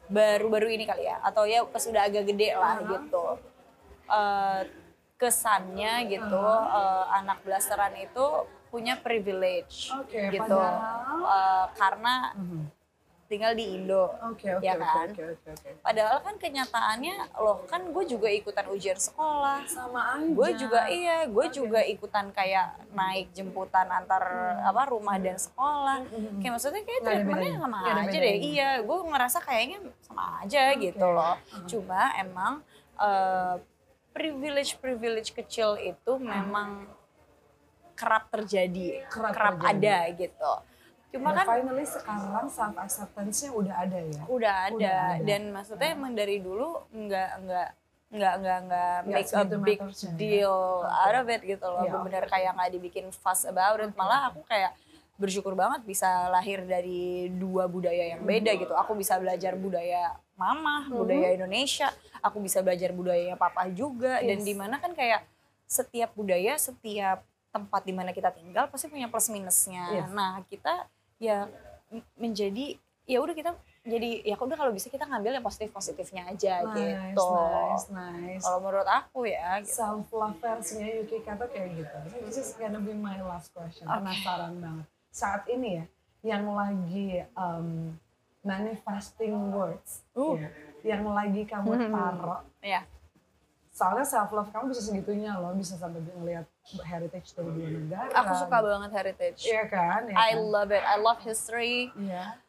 baru-baru 0.08 0.68
ini 0.70 0.84
kali 0.84 1.04
ya 1.04 1.18
atau 1.20 1.44
ya 1.44 1.64
pas 1.64 1.82
udah 1.82 2.04
agak 2.04 2.24
gede 2.26 2.54
lah 2.54 2.78
Aha. 2.78 2.88
gitu. 2.90 3.26
Eh, 4.06 4.62
kesannya 5.16 5.94
gitu 6.10 6.44
eh, 6.70 7.06
anak 7.14 7.40
blasteran 7.42 7.96
itu 7.96 8.26
punya 8.68 8.98
privilege 8.98 9.94
Oke, 9.94 10.34
gitu 10.34 10.44
padahal- 10.44 11.24
Eh, 11.24 11.66
karena 11.78 12.16
Mhm. 12.34 12.63
Tinggal 13.34 13.52
di 13.52 13.66
Indo. 13.74 14.14
Oke 14.24 14.46
oke 14.52 14.62
Ya 14.62 14.74
oke 14.74 14.86
kan? 14.86 15.08
oke 15.10 15.24
oke 15.34 15.48
oke. 15.52 15.70
Padahal 15.82 16.18
kan 16.20 16.36
kenyataannya 16.38 17.16
loh 17.36 17.66
kan 17.66 17.82
gue 17.86 18.04
juga 18.06 18.30
ikutan 18.30 18.66
ujian 18.68 18.96
sekolah. 18.96 19.66
Sama 19.66 20.02
aja. 20.14 20.30
Gue 20.30 20.50
juga 20.54 20.82
iya, 20.88 21.26
gue 21.26 21.46
juga 21.50 21.82
ikutan 21.84 22.30
kayak 22.30 22.68
naik 22.92 23.34
jemputan 23.34 23.90
antar 23.90 24.22
apa 24.62 24.82
rumah 24.86 25.18
dan 25.18 25.36
sekolah. 25.36 26.06
Kayak 26.38 26.52
maksudnya 26.54 26.82
kayak 26.82 26.92
Hmm. 26.94 27.02
Nggak 27.02 27.10
ada 27.10 27.24
treatmentnya 27.26 27.50
bedanya. 27.50 27.60
sama 27.60 27.78
ada 27.82 28.02
aja 28.04 28.18
deh. 28.20 28.36
Iya, 28.40 28.70
gue 28.80 28.98
ngerasa 29.04 29.38
kayaknya 29.40 29.78
sama 30.00 30.24
aja 30.40 30.64
gitu 30.76 31.06
loh. 31.06 31.36
Cuma 31.66 32.02
emang 32.16 32.54
eh, 32.96 33.56
privilege 34.12 34.78
privilege 34.78 35.32
kecil 35.32 35.74
itu 35.76 36.12
memang 36.16 36.86
kerap 37.94 38.30
terjadi, 38.30 39.06
Kerap 39.08 39.32
kerap, 39.32 39.54
terjadi. 39.58 39.74
ada 39.74 39.98
gitu. 40.16 40.52
Cuma 41.14 41.30
Dan 41.30 41.38
kan 41.38 41.46
finally 41.48 41.86
sekarang 41.86 42.48
self 42.50 42.74
acceptance-nya 42.76 43.50
udah 43.54 43.76
ada 43.80 44.00
ya. 44.02 44.24
udah 44.26 44.54
ada, 44.66 44.74
Udah 44.74 44.98
ada. 45.14 45.24
dan 45.24 45.42
maksudnya 45.48 45.90
emang 45.92 46.12
dari 46.12 46.38
dulu 46.40 46.90
nggak 46.90 47.32
nggak 47.40 47.70
nggak 48.10 48.34
nggak 48.36 48.60
nggak 48.64 48.94
make 49.08 49.30
a 49.32 49.44
big 49.60 49.80
ya. 49.80 50.10
deal 50.16 50.58
out 50.84 51.16
of 51.16 51.26
it 51.28 51.42
gitu 51.44 51.62
loh 51.64 51.82
Iya, 51.82 51.92
bener-bener 51.92 52.26
kayak 52.28 52.52
nggak 52.52 52.72
dibikin 52.72 53.06
fuss 53.10 53.42
about 53.44 53.78
it 53.80 53.94
malah 53.94 54.30
aku 54.30 54.42
kayak 54.44 54.74
bersyukur 55.16 55.54
banget 55.54 55.82
bisa 55.82 56.06
lahir 56.28 56.62
dari 56.64 57.30
dua 57.32 57.66
budaya 57.66 58.10
yang 58.12 58.22
beda 58.22 58.54
gitu 58.56 58.70
aku 58.72 58.94
bisa 58.94 59.18
belajar 59.18 59.54
budaya 59.56 60.14
mama 60.34 60.82
Hmm. 60.84 60.98
budaya 61.00 61.30
Indonesia 61.32 61.90
aku 62.20 62.38
bisa 62.40 62.60
belajar 62.60 62.90
budaya 62.90 63.34
papa 63.34 63.66
juga 63.68 64.18
dan 64.20 64.42
Yes. 64.42 64.44
di 64.44 64.54
mana 64.54 64.78
kan 64.78 64.92
kayak 64.92 65.22
setiap 65.64 66.10
budaya 66.12 66.54
setiap 66.56 67.22
tempat 67.50 67.82
di 67.82 67.94
mana 67.94 68.10
kita 68.10 68.30
tinggal 68.30 68.66
pasti 68.68 68.86
punya 68.88 69.06
plus 69.06 69.26
minusnya 69.28 69.86
Yes. 69.92 70.10
nah 70.10 70.42
kita 70.44 70.86
ya 71.24 71.48
menjadi 72.20 72.76
ya 73.08 73.20
udah 73.24 73.32
kita 73.32 73.52
jadi 73.84 74.24
ya 74.24 74.36
udah 74.40 74.56
kalau 74.56 74.72
bisa 74.72 74.88
kita 74.88 75.04
ngambil 75.04 75.36
yang 75.36 75.44
positif 75.44 75.72
positifnya 75.76 76.24
aja 76.32 76.64
Nice, 76.64 76.72
gitu 77.12 77.28
nice, 77.36 77.88
nice. 77.92 78.44
kalau 78.44 78.60
menurut 78.64 78.88
aku 78.88 79.28
ya 79.28 79.60
gitu. 79.60 79.76
Self 79.76 80.08
love 80.12 80.40
versinya 80.40 80.88
Yuki 80.88 81.20
Kato 81.24 81.48
kayak 81.52 81.84
gitu. 81.84 81.98
So 82.12 82.18
this 82.24 82.38
is 82.40 82.56
gonna 82.56 82.80
be 82.80 82.96
my 82.96 83.20
last 83.24 83.52
question. 83.52 83.84
Penasaran 83.88 84.60
banget. 84.64 84.88
Saat 85.12 85.52
ini 85.52 85.84
ya, 85.84 85.86
yang 86.24 86.48
lagi 86.48 87.28
um, 87.36 88.00
manifesting 88.40 89.36
words, 89.52 90.08
Uh. 90.16 90.40
ya, 90.40 90.50
yang 90.96 91.04
lagi 91.12 91.44
kamu 91.44 91.92
taruh. 91.92 92.40
ya 92.64 92.88
Soalnya 93.76 94.08
self 94.08 94.32
love 94.32 94.48
kamu 94.48 94.72
bisa 94.72 94.80
segitunya 94.80 95.36
loh, 95.36 95.52
bisa 95.52 95.76
sampai 95.76 96.00
ngelihat 96.08 96.48
heritage 96.64 97.36
dari 97.36 97.50
dua 97.52 97.70
negara. 97.70 98.10
aku 98.16 98.34
suka 98.40 98.58
banget 98.64 98.92
heritage. 98.96 99.42
Iya 99.44 99.64
kan? 99.68 100.02
Iya 100.08 100.16
I 100.16 100.32
kan? 100.34 100.40
love 100.40 100.72
it. 100.72 100.84
I 100.84 100.96
love 100.98 101.20
history. 101.22 101.92
Iya. 102.00 102.40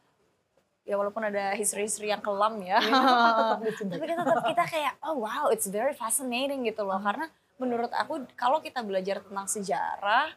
ya 0.84 1.00
walaupun 1.00 1.24
ada 1.24 1.56
history 1.56 1.88
history 1.88 2.12
yang 2.12 2.20
kelam 2.20 2.60
ya. 2.60 2.76
Dicintai. 3.64 3.96
tapi 3.96 4.04
kita 4.04 4.20
tetap 4.20 4.44
kita 4.44 4.64
kayak 4.68 4.94
oh 5.00 5.24
wow 5.24 5.48
it's 5.48 5.64
very 5.64 5.96
fascinating 5.96 6.62
gitu 6.68 6.84
loh. 6.84 7.00
Karena 7.00 7.26
menurut 7.56 7.88
aku 7.96 8.28
kalau 8.36 8.60
kita 8.60 8.84
belajar 8.84 9.24
tentang 9.24 9.48
sejarah 9.48 10.28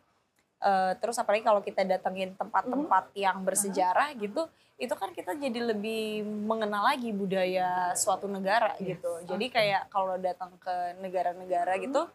eh, 0.64 0.94
terus 1.04 1.20
apalagi 1.20 1.44
kalau 1.44 1.60
kita 1.60 1.84
datengin 1.84 2.32
tempat-tempat 2.40 3.12
yang 3.14 3.44
bersejarah 3.44 4.16
gitu 4.16 4.48
itu 4.78 4.94
kan 4.94 5.10
kita 5.10 5.34
jadi 5.34 5.74
lebih 5.74 6.22
mengenal 6.24 6.86
lagi 6.86 7.10
budaya 7.10 7.92
suatu 7.98 8.30
negara 8.30 8.78
gitu. 8.80 9.26
Jadi 9.28 9.50
kayak 9.50 9.90
kalau 9.90 10.16
datang 10.22 10.54
ke 10.62 10.96
negara-negara 11.02 11.76
gitu 11.82 12.06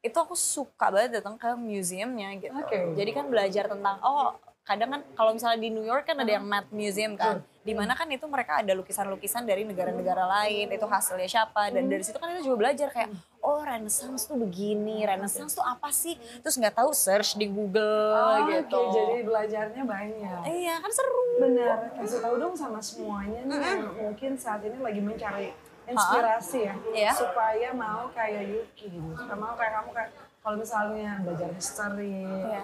itu 0.00 0.16
aku 0.16 0.32
suka 0.32 0.88
banget 0.88 1.20
datang 1.20 1.36
ke 1.36 1.48
museumnya 1.54 2.32
gitu. 2.40 2.52
Oke. 2.56 2.96
jadi 2.96 3.10
kan 3.12 3.28
belajar 3.28 3.68
tentang 3.68 4.00
oh 4.00 4.32
kadang 4.60 4.90
kan 4.92 5.00
kalau 5.18 5.34
misalnya 5.34 5.58
di 5.58 5.70
New 5.72 5.82
York 5.82 6.06
kan 6.06 6.14
ada 6.14 6.30
yang 6.30 6.46
Met 6.46 6.68
Museum 6.70 7.18
kan. 7.18 7.42
Di 7.60 7.74
mana 7.76 7.92
kan 7.92 8.06
itu 8.08 8.22
mereka 8.24 8.62
ada 8.62 8.72
lukisan-lukisan 8.72 9.44
dari 9.44 9.66
negara-negara 9.66 10.24
lain 10.24 10.70
itu 10.70 10.86
hasilnya 10.86 11.26
siapa. 11.26 11.68
Dan 11.74 11.90
dari 11.90 12.06
situ 12.06 12.16
kan 12.16 12.30
kita 12.30 12.46
juga 12.46 12.56
belajar 12.56 12.88
kayak 12.88 13.10
oh 13.42 13.60
Renaissance 13.60 14.30
tuh 14.30 14.38
begini 14.38 15.02
Renaissance 15.02 15.58
tuh 15.58 15.64
apa 15.66 15.90
sih? 15.90 16.14
Terus 16.40 16.54
nggak 16.54 16.76
tahu 16.76 16.94
search 16.94 17.34
di 17.34 17.50
Google 17.50 18.14
Oh, 18.14 18.46
gitu. 18.46 18.78
Oke, 18.78 18.94
jadi 18.94 19.16
belajarnya 19.26 19.82
banyak. 19.82 20.40
iya 20.54 20.78
kan 20.78 20.90
seru. 20.92 21.20
Benar, 21.40 21.76
kasih 21.98 22.20
tahu 22.20 22.34
dong 22.38 22.54
sama 22.54 22.78
semuanya 22.78 23.40
nih 23.44 23.58
yang 23.58 23.80
mungkin 23.96 24.30
saat 24.38 24.60
ini 24.62 24.76
lagi 24.78 25.00
mencari 25.02 25.50
inspirasi 25.90 26.58
ya, 26.64 26.74
Iya. 26.90 27.12
supaya 27.12 27.68
mau 27.74 28.06
kayak 28.10 28.42
Yuki 28.46 28.86
gitu, 28.88 29.10
supaya 29.14 29.36
mau 29.36 29.54
kayak 29.54 29.72
kamu 29.76 29.90
kayak 29.92 30.10
kalau 30.40 30.56
misalnya 30.56 31.10
belajar 31.20 31.50
history, 31.52 32.24
Iya. 32.24 32.62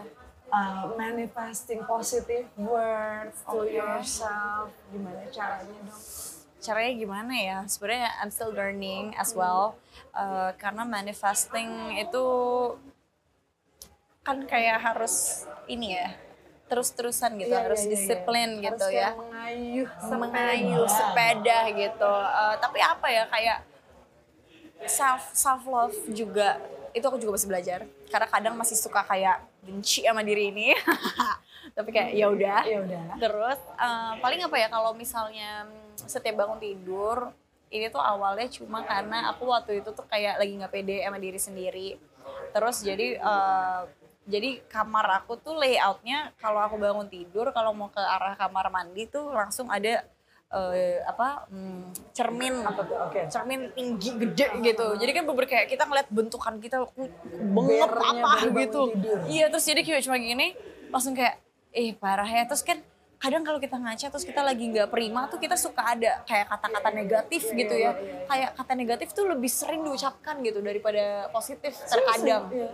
uh, 0.48 0.82
manifesting 0.94 1.82
positive 1.84 2.46
words 2.56 3.36
to 3.44 3.62
Oke. 3.62 3.74
yourself, 3.74 4.70
gimana 4.88 5.26
caranya 5.28 5.78
dong? 5.84 6.02
caranya 6.56 6.94
gimana 6.98 7.34
ya 7.38 7.58
sebenarnya 7.62 8.10
I'm 8.18 8.32
still 8.34 8.50
learning 8.50 9.14
as 9.14 9.34
well 9.34 9.78
Uh, 10.16 10.48
karena 10.56 10.80
manifesting 10.88 11.92
itu 12.00 12.24
kan 14.24 14.48
kayak 14.48 14.80
harus 14.80 15.44
ini 15.68 15.92
ya 15.92 16.08
terus-terusan 16.66 17.38
gitu 17.38 17.54
Iya, 17.54 17.62
harus 17.62 17.80
iya, 17.80 17.86
iya, 17.86 17.90
iya. 17.90 18.02
disiplin 18.02 18.48
Harus 18.50 18.64
gitu 18.66 18.84
kayak 18.90 18.98
ya 18.98 19.10
mengayuh 19.14 19.88
mengayuh 20.18 20.86
sepeda 20.90 21.58
gitu 21.70 22.12
Uh, 22.16 22.54
tapi 22.58 22.78
apa 22.82 23.06
ya 23.06 23.24
kayak 23.30 23.58
self 24.86 25.22
self 25.32 25.62
love 25.64 25.96
juga 26.12 26.60
itu 26.92 27.04
aku 27.04 27.16
juga 27.20 27.36
masih 27.36 27.48
belajar 27.48 27.80
karena 28.08 28.26
kadang 28.28 28.54
masih 28.56 28.76
suka 28.76 29.04
kayak 29.04 29.40
benci 29.60 30.04
sama 30.04 30.24
diri 30.24 30.48
ini 30.48 30.72
tapi 31.76 31.92
kayak 31.92 32.10
ya 32.16 32.26
udah 32.30 32.60
Ya 32.64 32.78
udah. 32.80 33.04
Terus 33.18 33.58
eh, 33.76 34.12
paling 34.22 34.40
apa 34.40 34.56
ya 34.56 34.68
kalau 34.72 34.92
misalnya 34.96 35.68
setiap 35.96 36.40
bangun 36.40 36.56
tidur 36.56 37.32
ini 37.68 37.90
tuh 37.90 37.98
awalnya 38.00 38.46
cuma 38.48 38.80
karena 38.86 39.28
aku 39.34 39.44
waktu 39.50 39.82
itu 39.82 39.90
tuh 39.92 40.06
kayak 40.06 40.38
lagi 40.38 40.54
nggak 40.56 40.72
pede 40.72 41.02
sama 41.02 41.18
diri 41.18 41.40
sendiri. 41.40 41.88
Terus 42.54 42.76
jadi 42.80 43.18
eh, 43.20 43.80
jadi 44.26 44.58
kamar 44.66 45.22
aku 45.22 45.38
tuh 45.38 45.54
layoutnya 45.54 46.34
kalau 46.42 46.58
aku 46.58 46.76
bangun 46.76 47.06
tidur 47.06 47.54
kalau 47.54 47.70
mau 47.70 47.86
ke 47.86 48.02
arah 48.02 48.34
kamar 48.34 48.68
mandi 48.74 49.06
tuh 49.06 49.30
langsung 49.30 49.70
ada 49.70 50.02
eh, 50.50 50.98
apa 51.06 51.46
mm, 51.46 52.10
cermin? 52.10 52.54
Oke. 53.06 53.30
cermin 53.30 53.70
tinggi 53.74 54.10
gede 54.18 54.46
gitu. 54.62 54.86
Jadi 54.98 55.10
kan 55.14 55.24
bener 55.26 55.46
kayak 55.46 55.66
kita 55.70 55.86
ngeliat 55.86 56.08
bentukan 56.10 56.54
kita 56.58 56.86
Bernya 57.54 57.86
apa 57.86 58.50
gitu. 58.50 58.90
tidur. 58.94 59.18
Iya 59.26 59.46
terus 59.50 59.64
jadi 59.66 59.80
kayak 59.86 60.02
cuma 60.06 60.18
gini 60.18 60.58
langsung 60.90 61.14
kayak 61.14 61.38
eh 61.70 61.94
parah 61.94 62.26
ya 62.26 62.46
terus 62.46 62.66
kan 62.66 62.78
kadang 63.16 63.42
kalau 63.42 63.56
kita 63.56 63.80
ngaca 63.80 64.06
terus 64.12 64.24
kita 64.28 64.44
lagi 64.44 64.64
nggak 64.68 64.92
prima 64.92 65.24
tuh 65.32 65.40
kita 65.40 65.56
suka 65.56 65.82
ada 65.96 66.20
kayak 66.28 66.52
kata-kata 66.52 66.88
negatif 66.92 67.48
gitu 67.48 67.74
ya 67.74 67.96
kayak 68.28 68.52
kata 68.52 68.72
negatif 68.76 69.08
tuh 69.16 69.24
lebih 69.24 69.48
sering 69.48 69.80
diucapkan 69.88 70.36
gitu 70.44 70.60
daripada 70.60 71.26
positif 71.32 71.72
terkadang 71.88 72.52
Iya. 72.52 72.70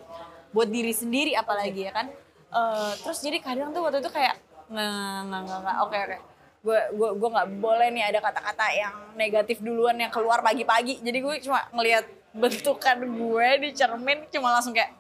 Buat 0.53 0.69
diri 0.69 0.93
sendiri 0.93 1.33
apalagi 1.35 1.89
ya 1.89 1.93
kan? 1.93 2.07
Eh, 2.53 2.93
terus 3.01 3.25
jadi 3.25 3.41
kadang 3.41 3.73
tuh 3.73 3.81
waktu 3.81 4.05
itu 4.05 4.13
kayak 4.13 4.37
nggak 4.69 5.19
nggak 5.29 5.59
nggak 5.65 5.77
oke 5.85 5.97
oke. 5.97 6.19
Gue 6.63 6.79
gue 6.95 7.11
gue 7.19 7.29
nggak 7.33 7.49
boleh 7.59 7.89
nih 7.91 8.05
ada 8.13 8.19
kata-kata 8.23 8.67
yang 8.71 8.95
negatif 9.17 9.59
duluan 9.65 9.97
yang 9.97 10.13
keluar 10.13 10.45
pagi-pagi. 10.45 11.01
Jadi 11.01 11.19
gue 11.19 11.35
cuma 11.49 11.65
ngelihat 11.73 12.05
bentukan 12.33 12.99
gue 13.03 13.49
di 13.61 13.69
cermin 13.73 14.29
cuma 14.29 14.53
langsung 14.57 14.77
kayak 14.77 14.93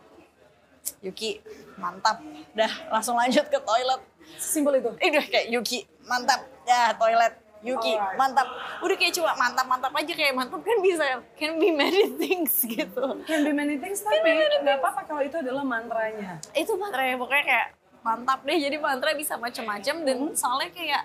Yuki 1.04 1.44
mantap. 1.76 2.24
Dah 2.56 2.72
langsung 2.90 3.14
lanjut 3.14 3.46
ke 3.46 3.58
toilet. 3.60 4.02
Simpel 4.40 4.80
itu. 4.80 4.90
Udah 4.90 5.24
kayak 5.28 5.46
Yuki 5.52 5.84
mantap. 6.08 6.42
Dah 6.64 6.96
toilet 6.96 7.41
Yuki 7.62 7.94
Alright. 7.94 8.18
mantap. 8.18 8.48
Udah 8.82 8.96
kayak 8.98 9.14
cuma 9.14 9.30
mantap 9.38 9.66
mantap 9.70 9.92
aja 9.94 10.12
kayak 10.12 10.34
mantap 10.34 10.60
kan 10.60 10.78
bisa. 10.82 11.22
Can 11.38 11.62
be 11.62 11.70
many 11.70 12.10
things 12.18 12.66
gitu. 12.66 13.22
Can 13.22 13.40
be 13.46 13.54
many 13.54 13.78
things 13.78 14.02
tapi 14.02 14.34
nggak 14.62 14.82
apa-apa 14.82 15.06
kalau 15.06 15.22
itu 15.22 15.38
adalah 15.38 15.62
mantranya. 15.62 16.42
itu 16.52 16.72
mantra 16.74 17.14
pokoknya 17.14 17.44
kayak 17.46 17.66
mantap 18.02 18.42
deh. 18.42 18.58
Jadi 18.58 18.76
mantra 18.82 19.10
bisa 19.14 19.38
macam-macam 19.38 19.94
dan 20.02 20.18
soalnya 20.34 20.70
kayak 20.74 21.02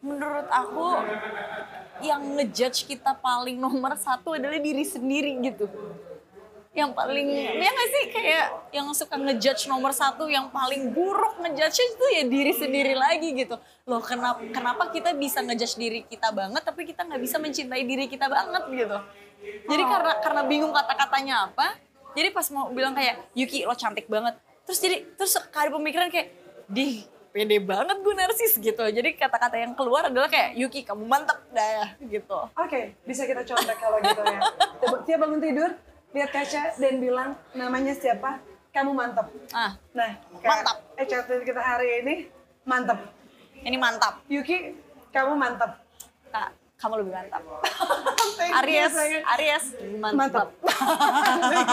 menurut 0.00 0.48
aku 0.48 0.86
yang 2.00 2.24
ngejudge 2.36 2.88
kita 2.88 3.12
paling 3.20 3.60
nomor 3.60 3.92
satu 3.96 4.32
adalah 4.32 4.56
diri 4.56 4.80
sendiri 4.80 5.36
gitu 5.44 5.68
yang 6.70 6.94
paling 6.94 7.26
ya 7.34 7.70
nggak 7.70 7.88
sih? 7.90 8.04
Kayak 8.14 8.46
yang 8.70 8.86
suka 8.94 9.18
ngejudge 9.18 9.66
nomor 9.66 9.90
satu 9.90 10.30
yang 10.30 10.54
paling 10.54 10.94
buruk 10.94 11.42
ngejudge 11.42 11.78
itu 11.82 12.04
ya 12.14 12.22
diri 12.30 12.52
sendiri 12.54 12.94
lagi 12.94 13.34
gitu. 13.34 13.58
Loh 13.90 13.98
kenapa 13.98 14.38
kenapa 14.54 14.94
kita 14.94 15.10
bisa 15.18 15.42
ngejudge 15.42 15.74
diri 15.74 16.00
kita 16.06 16.30
banget 16.30 16.62
tapi 16.62 16.86
kita 16.86 17.02
nggak 17.02 17.20
bisa 17.20 17.42
mencintai 17.42 17.82
diri 17.82 18.06
kita 18.06 18.30
banget 18.30 18.62
gitu? 18.70 18.98
Jadi 19.66 19.82
karena 19.82 20.12
karena 20.22 20.42
bingung 20.46 20.70
kata-katanya 20.70 21.50
apa 21.50 21.74
jadi 22.14 22.30
pas 22.30 22.46
mau 22.54 22.70
bilang 22.70 22.94
kayak 22.94 23.30
Yuki 23.34 23.66
lo 23.66 23.74
cantik 23.74 24.06
banget. 24.06 24.38
Terus 24.66 24.78
jadi 24.78 24.96
terus 25.18 25.34
ada 25.38 25.70
pemikiran 25.74 26.06
kayak 26.06 26.30
di 26.70 27.02
pede 27.30 27.62
banget 27.62 27.98
gue 28.02 28.14
narsis 28.14 28.58
gitu. 28.58 28.82
Jadi 28.82 29.14
kata-kata 29.14 29.58
yang 29.58 29.74
keluar 29.74 30.10
adalah 30.10 30.26
kayak 30.26 30.54
Yuki 30.58 30.82
kamu 30.82 31.06
mantep 31.06 31.38
dah 31.54 31.94
gitu. 32.02 32.50
Oke, 32.58 32.94
bisa 33.06 33.26
kita 33.26 33.42
contek 33.46 33.78
kalau 33.78 33.98
gitu 34.02 34.22
ya. 34.22 34.40
Tiap 35.06 35.18
bangun 35.22 35.40
tidur, 35.42 35.70
lihat 36.10 36.30
kaca 36.30 36.74
dan 36.74 36.94
bilang 36.98 37.30
namanya 37.52 37.92
siapa, 37.92 38.38
kamu 38.70 38.90
mantap. 38.90 39.30
ah 39.50 39.74
Nah, 39.90 40.10
Mantap. 40.36 40.76
Eh, 40.94 41.04
chatting 41.04 41.42
kita 41.42 41.58
hari 41.58 42.02
ini 42.02 42.14
mantap. 42.62 42.98
ini 43.60 43.76
mantap 43.76 44.22
Yuki, 44.26 44.74
Kamu 45.10 45.34
mantap. 45.34 45.82
Kak, 46.28 46.50
kamu 46.76 47.02
lebih 47.02 47.14
mantap. 47.14 47.42
You, 48.40 48.56
Aries. 48.56 48.94
Aries, 49.28 49.64
Mantap. 50.00 50.16
mantap. 50.16 50.48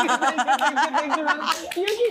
Yuki. 1.73 2.07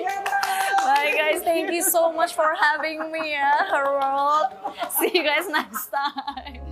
Bye 0.80 1.12
guys, 1.12 1.42
thank 1.42 1.70
you 1.70 1.82
so 1.82 2.08
much 2.10 2.32
for 2.32 2.46
having 2.56 3.12
me 3.12 3.34
ya, 3.34 3.52
Harold. 3.68 4.48
See 4.90 5.12
you 5.12 5.22
guys 5.22 5.46
next 5.46 5.92
time. 5.92 6.62